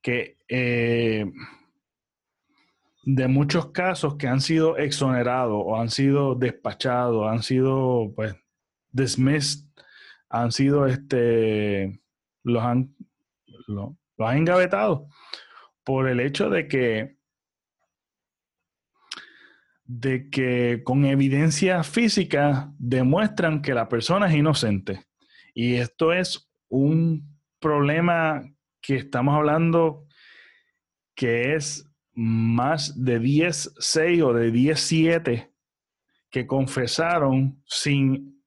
[0.00, 1.26] que eh,
[3.10, 8.36] de muchos casos que han sido exonerados o han sido despachados, han sido pues
[8.92, 9.64] dismissed,
[10.28, 12.02] han sido este
[12.42, 12.94] los han
[13.66, 15.08] los han engavetado
[15.84, 17.16] por el hecho de que
[19.84, 25.06] de que con evidencia física demuestran que la persona es inocente.
[25.54, 28.42] Y esto es un problema
[28.82, 30.06] que estamos hablando
[31.14, 31.87] que es
[32.20, 35.52] más de 10, 6 o de 10, 7
[36.30, 38.42] que confesaron sin,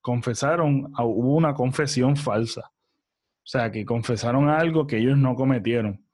[0.00, 2.72] confesaron, hubo una confesión falsa.
[2.72, 6.04] O sea, que confesaron algo que ellos no cometieron.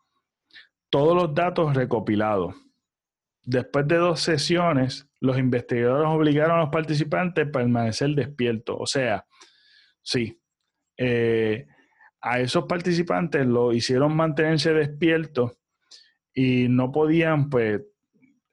[0.89, 2.55] todos los datos recopilados.
[3.43, 8.75] Después de dos sesiones, los investigadores obligaron a los participantes a permanecer despiertos.
[8.79, 9.25] O sea,
[10.01, 10.39] sí,
[10.97, 11.67] eh,
[12.27, 15.51] a esos participantes lo hicieron mantenerse despiertos
[16.33, 17.83] y no podían, pues,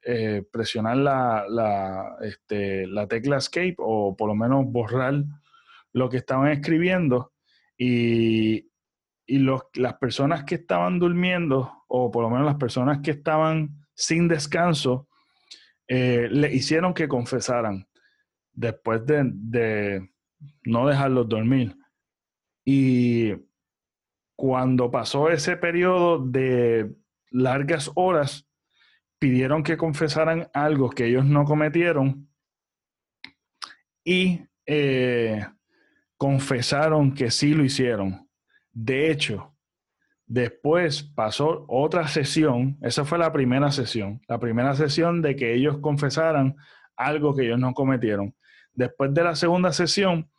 [0.03, 5.23] eh, presionar la, este, la tecla escape o por lo menos borrar
[5.91, 7.33] lo que estaban escribiendo.
[7.75, 8.69] Y,
[9.25, 13.87] y los, las personas que estaban durmiendo, o por lo menos las personas que estaban
[13.95, 15.07] sin descanso,
[15.87, 17.87] eh, le hicieron que confesaran
[18.51, 20.11] después de, de,
[20.63, 21.75] no dejarlos dormir.
[22.63, 23.33] Y
[24.35, 26.91] cuando pasó ese periodo de
[27.31, 28.47] largas horas,
[29.19, 32.27] pidieron que confesaran algo que ellos no cometieron
[34.03, 35.45] y eh,
[36.17, 38.29] confesaron que sí lo hicieron.
[38.71, 39.55] De hecho,
[40.25, 45.77] después pasó otra sesión, esa fue la primera sesión, la primera sesión de que ellos
[45.79, 46.55] confesaran
[46.95, 48.35] algo que ellos no cometieron.
[48.73, 50.29] Después de la segunda sesión,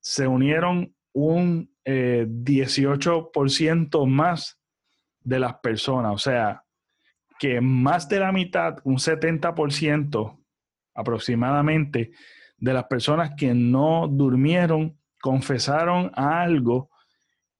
[0.00, 1.70] se unieron un
[2.28, 4.60] 18% eh, más
[5.20, 6.64] de las personas, o sea,
[7.38, 10.38] que más de la mitad, un 70%
[10.94, 12.12] aproximadamente,
[12.58, 16.90] de las personas que no durmieron confesaron algo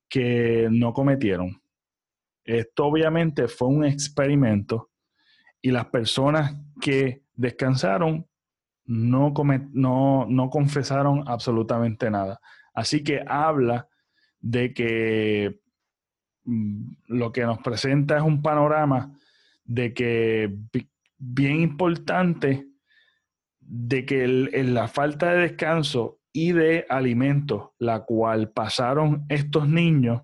[0.07, 1.61] que no cometieron.
[2.43, 4.91] Esto obviamente fue un experimento
[5.61, 8.27] y las personas que descansaron
[8.85, 9.33] no,
[9.73, 12.39] no, no confesaron absolutamente nada.
[12.73, 13.87] Así que habla
[14.41, 15.61] de que
[16.43, 19.17] mm, lo que nos presenta es un panorama
[19.63, 20.53] de que
[21.17, 22.67] bien importante
[23.59, 30.23] de que la falta de descanso y de alimento, la cual pasaron estos niños,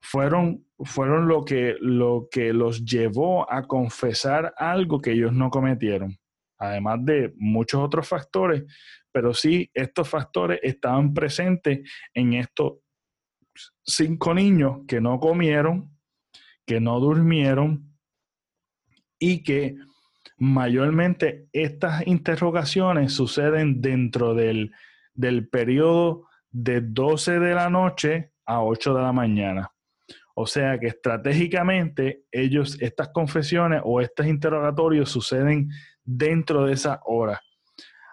[0.00, 6.18] fueron, fueron lo, que, lo que los llevó a confesar algo que ellos no cometieron,
[6.58, 8.64] además de muchos otros factores,
[9.10, 11.80] pero sí estos factores estaban presentes
[12.12, 12.74] en estos
[13.82, 15.90] cinco niños que no comieron,
[16.66, 17.96] que no durmieron
[19.18, 19.76] y que
[20.38, 24.72] mayormente estas interrogaciones suceden dentro del,
[25.14, 29.70] del periodo de 12 de la noche a 8 de la mañana.
[30.34, 35.68] O sea que estratégicamente ellos, estas confesiones o estos interrogatorios suceden
[36.02, 37.40] dentro de esa hora,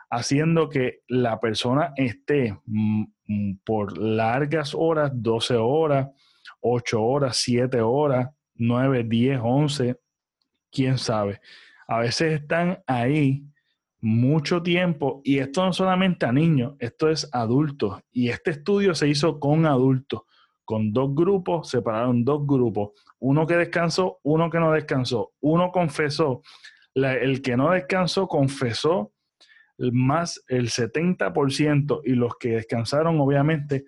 [0.10, 2.58] haciendo que la persona esté
[3.64, 6.10] por largas horas, 12 horas,
[6.62, 10.00] 8 horas, 7 horas, 9, 10, 11,
[10.72, 11.42] quién sabe.
[11.88, 13.44] A veces están ahí
[14.00, 18.02] mucho tiempo y esto no solamente a niños, esto es adultos.
[18.12, 20.22] Y este estudio se hizo con adultos
[20.72, 26.44] con dos grupos, separaron dos grupos, uno que descansó, uno que no descansó, uno confesó,
[26.94, 29.12] el que no descansó confesó
[29.92, 33.86] más el 70% y los que descansaron obviamente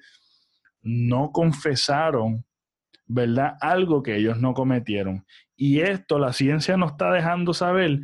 [0.81, 2.45] no confesaron,
[3.05, 3.55] ¿verdad?
[3.61, 5.25] Algo que ellos no cometieron.
[5.55, 8.01] Y esto la ciencia nos está dejando saber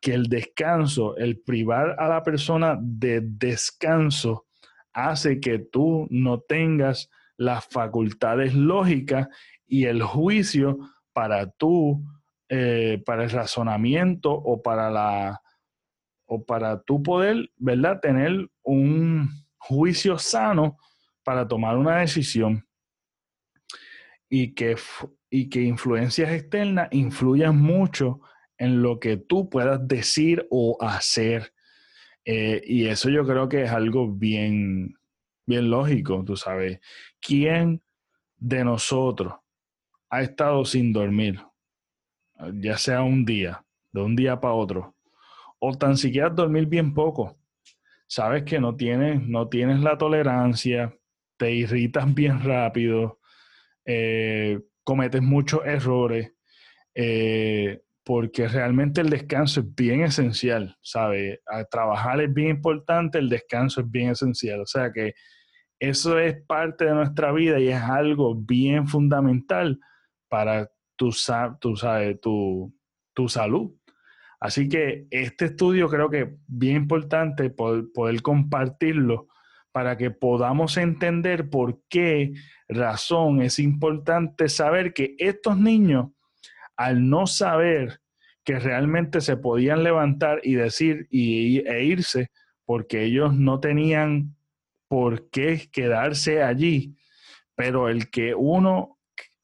[0.00, 4.46] que el descanso, el privar a la persona de descanso,
[4.92, 9.28] hace que tú no tengas las facultades lógicas
[9.66, 10.78] y el juicio
[11.12, 12.02] para tú,
[12.48, 15.42] eh, para el razonamiento o para la
[16.26, 18.00] o para tu poder, ¿verdad?
[18.00, 20.78] Tener un juicio sano
[21.24, 22.66] para tomar una decisión
[24.28, 24.76] y que,
[25.30, 28.20] y que influencias externas influyan mucho
[28.58, 31.52] en lo que tú puedas decir o hacer.
[32.24, 34.96] Eh, y eso yo creo que es algo bien,
[35.46, 36.80] bien lógico, tú sabes.
[37.20, 37.82] ¿Quién
[38.36, 39.34] de nosotros
[40.10, 41.40] ha estado sin dormir?
[42.54, 44.95] Ya sea un día, de un día para otro,
[45.58, 47.38] o tan siquiera dormir bien poco.
[48.06, 50.94] Sabes que no tienes, no tienes la tolerancia,
[51.36, 53.18] te irritas bien rápido,
[53.84, 56.32] eh, cometes muchos errores,
[56.94, 61.40] eh, porque realmente el descanso es bien esencial, ¿sabes?
[61.70, 64.60] trabajar es bien importante, el descanso es bien esencial.
[64.60, 65.14] O sea que
[65.80, 69.78] eso es parte de nuestra vida y es algo bien fundamental
[70.28, 71.10] para tu,
[71.60, 71.74] tu,
[72.22, 72.74] tu,
[73.12, 73.72] tu salud.
[74.40, 79.28] Así que este estudio creo que es bien importante poder, compartirlo
[79.72, 82.34] para que podamos entender por qué
[82.68, 86.10] razón es importante saber que estos niños,
[86.76, 88.00] al no saber
[88.44, 92.30] que realmente se podían levantar y decir y, e irse,
[92.64, 94.36] porque ellos no tenían
[94.88, 96.96] por qué quedarse allí,
[97.54, 98.98] pero el que uno,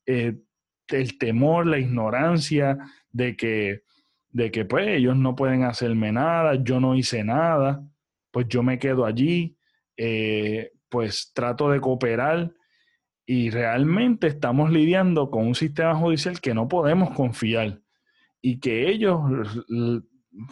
[0.06, 0.36] eh,
[0.88, 2.78] el temor, la ignorancia
[3.10, 3.82] de que,
[4.32, 7.84] de que pues ellos no pueden hacerme nada, yo no hice nada,
[8.30, 9.56] pues yo me quedo allí,
[9.96, 12.52] eh, pues trato de cooperar
[13.26, 17.80] y realmente estamos lidiando con un sistema judicial que no podemos confiar
[18.40, 19.20] y que ellos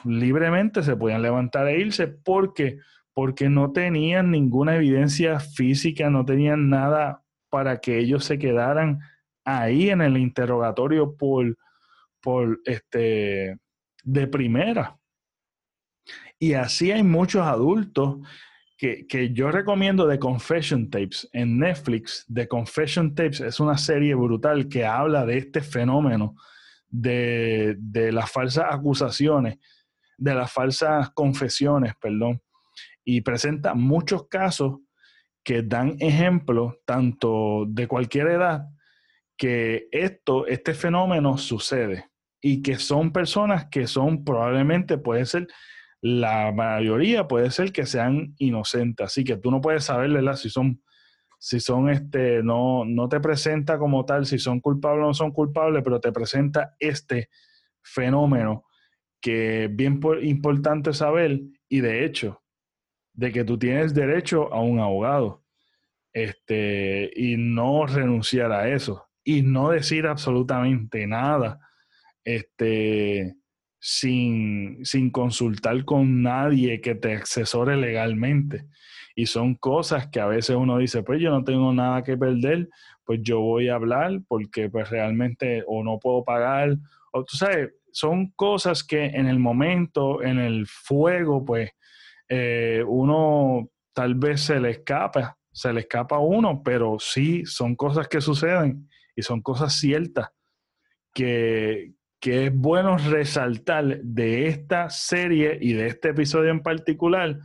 [0.04, 2.06] libremente se podían levantar e irse.
[2.06, 2.78] Porque
[3.20, 9.00] porque no tenían ninguna evidencia física, no tenían nada para que ellos se quedaran
[9.44, 11.58] ahí en el interrogatorio por,
[12.20, 13.58] por este,
[14.12, 14.98] de primera.
[16.38, 18.18] Y así hay muchos adultos
[18.76, 22.24] que, que, yo recomiendo de Confession Tapes en Netflix.
[22.32, 26.34] The Confession Tapes es una serie brutal que habla de este fenómeno
[26.88, 29.58] de, de las falsas acusaciones,
[30.16, 32.40] de las falsas confesiones, perdón
[33.04, 34.80] y presenta muchos casos
[35.42, 38.66] que dan ejemplos, tanto de cualquier edad,
[39.36, 42.09] que esto, este fenómeno sucede
[42.40, 45.46] y que son personas que son probablemente, puede ser,
[46.00, 50.82] la mayoría puede ser que sean inocentes, así que tú no puedes saber, Si son,
[51.38, 55.32] si son, este, no, no te presenta como tal, si son culpables o no son
[55.32, 57.28] culpables, pero te presenta este
[57.82, 58.64] fenómeno
[59.20, 62.42] que es bien importante saber y de hecho
[63.12, 65.44] de que tú tienes derecho a un abogado
[66.12, 71.60] este, y no renunciar a eso y no decir absolutamente nada
[72.24, 73.34] este,
[73.78, 78.66] sin, sin consultar con nadie que te asesore legalmente.
[79.16, 82.68] Y son cosas que a veces uno dice, pues yo no tengo nada que perder,
[83.04, 86.76] pues yo voy a hablar porque pues realmente o no puedo pagar,
[87.12, 91.70] o tú sabes, son cosas que en el momento, en el fuego, pues
[92.28, 97.74] eh, uno tal vez se le escapa, se le escapa a uno, pero sí son
[97.74, 100.28] cosas que suceden y son cosas ciertas
[101.12, 107.38] que, que es bueno resaltar de esta serie y de este episodio en particular,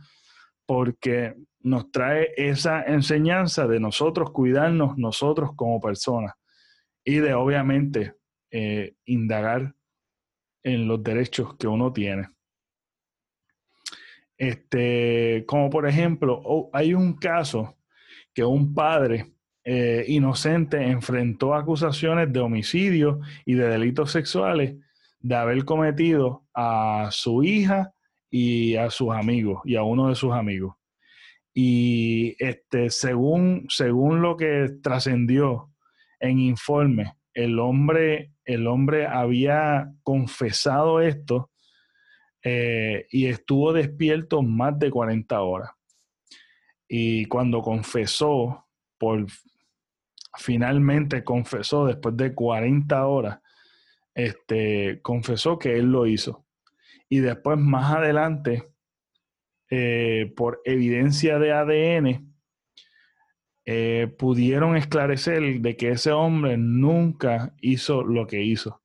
[0.66, 6.34] porque nos trae esa enseñanza de nosotros cuidarnos nosotros como personas
[7.02, 8.14] y de obviamente
[8.50, 9.74] eh, indagar
[10.62, 12.28] en los derechos que uno tiene.
[14.36, 17.78] Este, como por ejemplo, hay un caso
[18.34, 19.35] que un padre
[19.68, 24.76] eh, inocente enfrentó acusaciones de homicidio y de delitos sexuales
[25.18, 27.92] de haber cometido a su hija
[28.30, 30.76] y a sus amigos y a uno de sus amigos.
[31.52, 35.72] Y este, según, según lo que trascendió
[36.20, 41.50] en informe, el hombre, el hombre había confesado esto
[42.44, 45.70] eh, y estuvo despierto más de 40 horas.
[46.86, 48.62] Y cuando confesó,
[48.96, 49.26] por
[50.36, 53.40] finalmente confesó después de 40 horas,
[54.14, 56.44] este, confesó que él lo hizo.
[57.08, 58.68] Y después, más adelante,
[59.70, 62.36] eh, por evidencia de ADN,
[63.64, 68.80] eh, pudieron esclarecer de que ese hombre nunca hizo lo que hizo.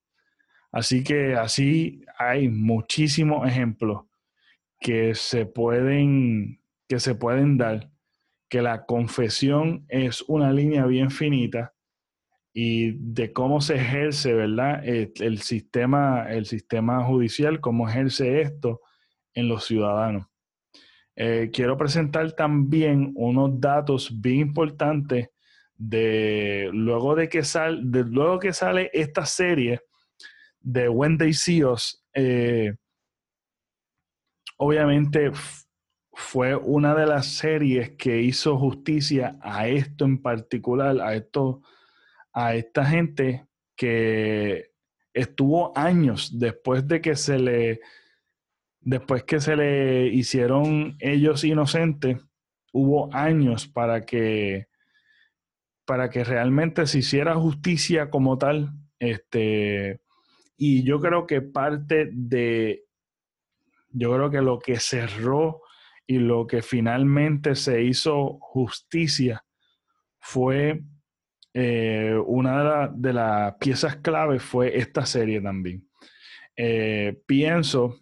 [0.72, 4.06] Así que así hay muchísimos ejemplos
[4.80, 7.91] que se pueden, que se pueden dar,
[8.52, 11.74] que la confesión es una línea bien finita
[12.54, 14.86] y de cómo se ejerce, ¿verdad?
[14.86, 18.82] El, sistema, el sistema judicial, cómo ejerce esto
[19.34, 20.28] en los ciudadanos.
[21.16, 25.30] Eh, quiero presentar también unos datos bien importantes
[25.78, 29.80] de luego de que, sal, de, luego que sale esta serie
[30.60, 32.76] de See Us, eh,
[34.58, 35.32] obviamente
[36.22, 41.62] fue una de las series que hizo justicia a esto en particular, a esto,
[42.32, 44.72] a esta gente que
[45.14, 47.82] estuvo años después de que se le
[48.80, 52.18] después que se le hicieron ellos inocentes,
[52.72, 54.68] hubo años para que
[55.86, 58.72] para que realmente se hiciera justicia como tal.
[59.00, 60.02] Este,
[60.56, 62.86] y yo creo que parte de,
[63.90, 65.62] yo creo que lo que cerró
[66.08, 69.44] y lo que finalmente se hizo justicia
[70.20, 70.82] fue
[71.54, 75.88] eh, una de, las piezas clave fue esta serie también.
[76.56, 78.00] Eh, pienso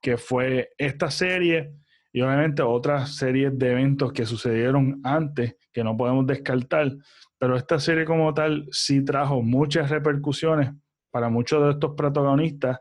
[0.00, 1.72] que fue esta serie
[2.12, 6.92] y obviamente otras series de eventos que sucedieron antes que no podemos descartar,
[7.38, 10.70] pero esta serie como tal sí trajo muchas repercusiones
[11.10, 12.80] para muchos de estos protagonistas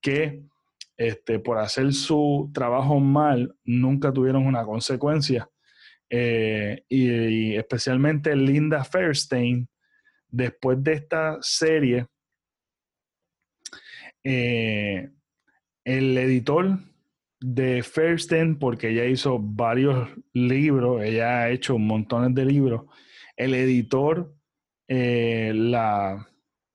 [0.00, 0.42] que
[0.98, 5.48] este, por hacer su trabajo mal nunca tuvieron una consecuencia.
[6.10, 9.68] Eh, y, especialmente Linda Fairstein,
[10.28, 12.06] después de esta serie,
[14.24, 15.08] eh,
[15.84, 16.78] el editor
[17.40, 22.86] de Fairstein, porque ella hizo varios libros, ella ha hecho montones de libros,
[23.36, 24.34] el editor
[24.88, 26.28] eh, la,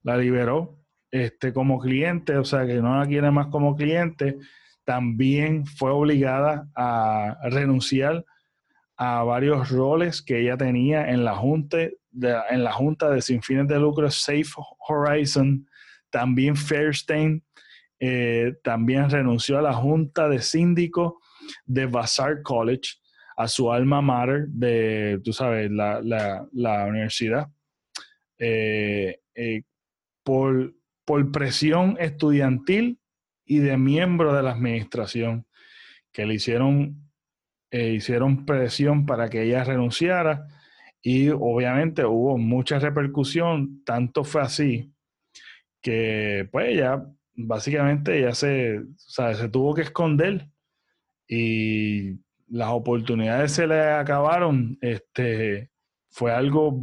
[0.03, 0.82] la liberó
[1.13, 4.39] este, como cliente, o sea que no la quiere más como cliente,
[4.83, 8.25] también fue obligada a renunciar
[8.97, 11.77] a varios roles que ella tenía en la junta
[12.09, 14.49] de, en la junta de sin fines de lucro Safe
[14.87, 15.67] Horizon,
[16.09, 17.43] también Fairstein
[17.99, 21.21] eh, también renunció a la junta de síndico
[21.65, 22.95] de Vassar College,
[23.37, 27.49] a su alma mater de, tú sabes, la, universidad,
[28.39, 29.61] eh, eh,
[30.23, 30.73] por
[31.05, 32.99] por presión estudiantil
[33.45, 35.45] y de miembro de la administración,
[36.11, 37.09] que le hicieron,
[37.71, 40.47] eh, hicieron presión para que ella renunciara.
[41.01, 44.93] Y obviamente hubo mucha repercusión, tanto fue así
[45.83, 50.47] que pues ella básicamente ya se, se tuvo que esconder
[51.27, 52.13] y
[52.47, 55.69] las oportunidades se le acabaron, este,
[56.09, 56.81] fue algo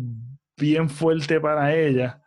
[0.57, 2.23] bien fuerte para ella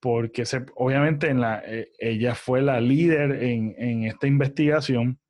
[0.00, 0.44] porque
[0.76, 5.20] obviamente eh, ella fue la líder en, esta investigación,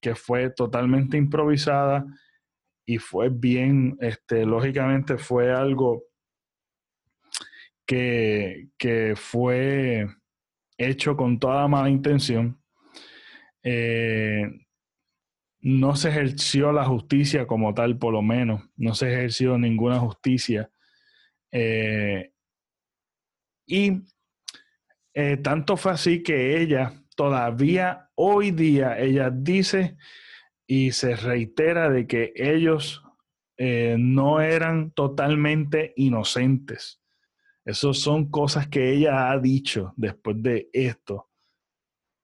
[0.00, 2.04] que fue totalmente improvisada
[2.86, 6.04] y fue bien, este, lógicamente fue algo
[7.86, 10.06] que, fue
[10.76, 12.60] hecho con toda mala intención.
[13.62, 14.46] Eh,
[15.60, 20.70] no se ejerció la justicia como tal, por lo menos, no se ejerció ninguna justicia.
[21.50, 22.30] Eh,
[23.66, 24.02] y
[25.20, 29.96] eh, tanto fue así que ella todavía hoy día, ella dice
[30.64, 33.02] y se reitera de que ellos
[33.56, 37.02] eh, no eran totalmente inocentes.
[37.64, 41.14] Esas son cosas que ella ha dicho después de esto.
[41.16, 41.28] O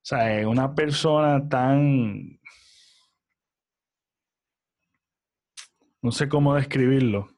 [0.01, 2.39] sea, una persona tan...
[6.01, 7.34] No sé cómo describirlo.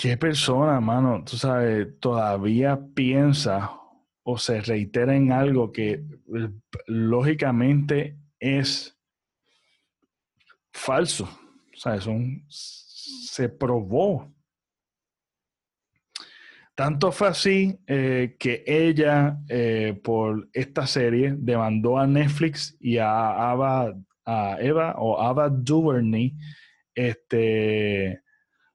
[0.00, 3.70] ¿Qué persona, mano, tú sabes, todavía piensa
[4.22, 6.48] o se reitera en algo que eh,
[6.86, 8.98] lógicamente es
[10.72, 11.24] falso?
[11.24, 14.34] O sea, son, se probó.
[16.74, 23.50] Tanto fue así eh, que ella, eh, por esta serie, demandó a Netflix y a,
[23.50, 23.94] Ava,
[24.24, 26.38] a Eva o Ava DuVernay
[26.94, 28.22] este,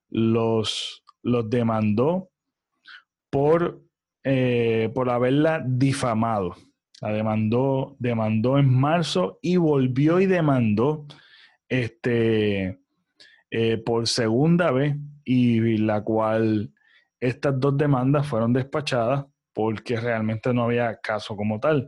[0.10, 2.30] los los demandó
[3.32, 3.82] por,
[4.24, 6.56] eh, por haberla difamado.
[7.02, 11.06] La demandó, demandó en marzo y volvió y demandó
[11.68, 12.80] este,
[13.50, 14.96] eh, por segunda vez
[15.26, 16.72] y la cual
[17.20, 21.88] estas dos demandas fueron despachadas porque realmente no había caso como tal.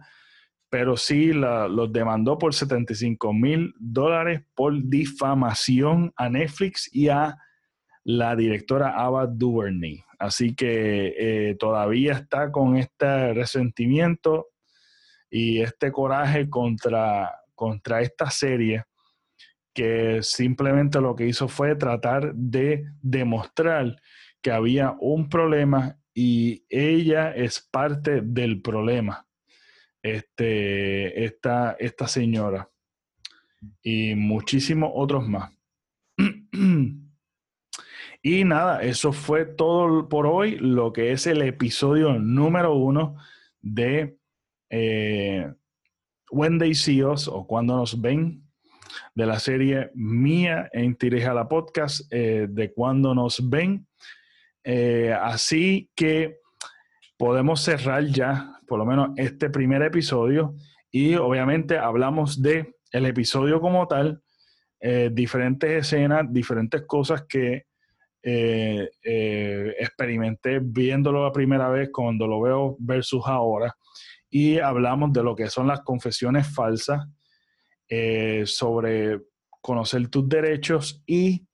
[0.69, 7.37] Pero sí los demandó por 75 mil dólares por difamación a Netflix y a
[8.07, 10.01] la directora Ava DuVernay.
[10.17, 14.47] Así que eh, todavía está con este resentimiento
[15.29, 18.85] y este coraje contra, contra esta serie
[19.73, 23.97] que simplemente lo que hizo fue tratar de demostrar
[24.41, 29.27] que había un problema y ella es parte del problema,
[30.01, 32.69] este, esta, esta señora
[33.83, 35.51] y muchísimos otros más.
[38.21, 43.15] Y nada, eso fue todo por hoy, lo que es el episodio número uno
[43.61, 44.17] de,
[44.69, 45.51] eh,
[46.31, 48.43] When They See Us o Cuando Nos Ven,
[49.15, 53.87] de la serie mía en Tireja la Podcast, eh, de Cuando Nos Ven.
[54.63, 56.39] Eh, así que
[57.17, 60.55] podemos cerrar ya, por lo menos, este primer episodio
[60.91, 64.21] y obviamente hablamos de el episodio como tal,
[64.79, 67.66] eh, diferentes escenas, diferentes cosas que
[69.79, 73.75] experimenté viéndolo la primera vez cuando lo veo versus ahora
[74.29, 77.07] y hablamos de lo que son las confesiones falsas,
[77.89, 79.21] eh, sobre
[79.61, 81.47] conocer tus derechos y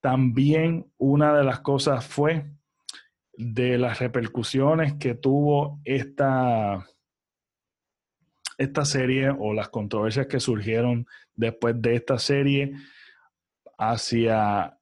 [0.00, 2.50] también una de las cosas fue
[3.36, 6.86] de las repercusiones que tuvo esta,
[8.56, 12.72] esta serie o las controversias que surgieron después de esta serie
[13.76, 14.73] hacia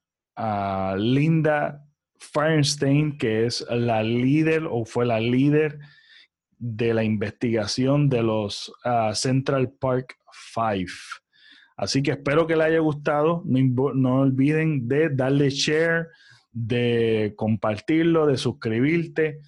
[0.97, 1.83] Linda
[2.17, 5.79] Feinstein, que es la líder o fue la líder
[6.57, 10.15] de la investigación de los ah, Central Park
[10.53, 10.91] Five.
[11.75, 13.43] Así que espero que les haya gustado.
[13.45, 16.07] No, no, olviden de darle share,
[16.51, 19.41] de compartirlo, de suscribirte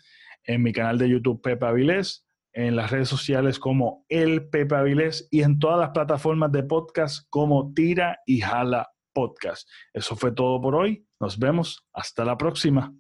[0.43, 5.27] en mi canal de YouTube Pepe Avilés, en las redes sociales como El Pepe Avilés
[5.31, 9.67] y en todas las plataformas de podcast como Tira y Jala Podcast.
[9.93, 11.07] Eso fue todo por hoy.
[11.19, 11.87] Nos vemos.
[11.93, 12.93] Hasta la próxima.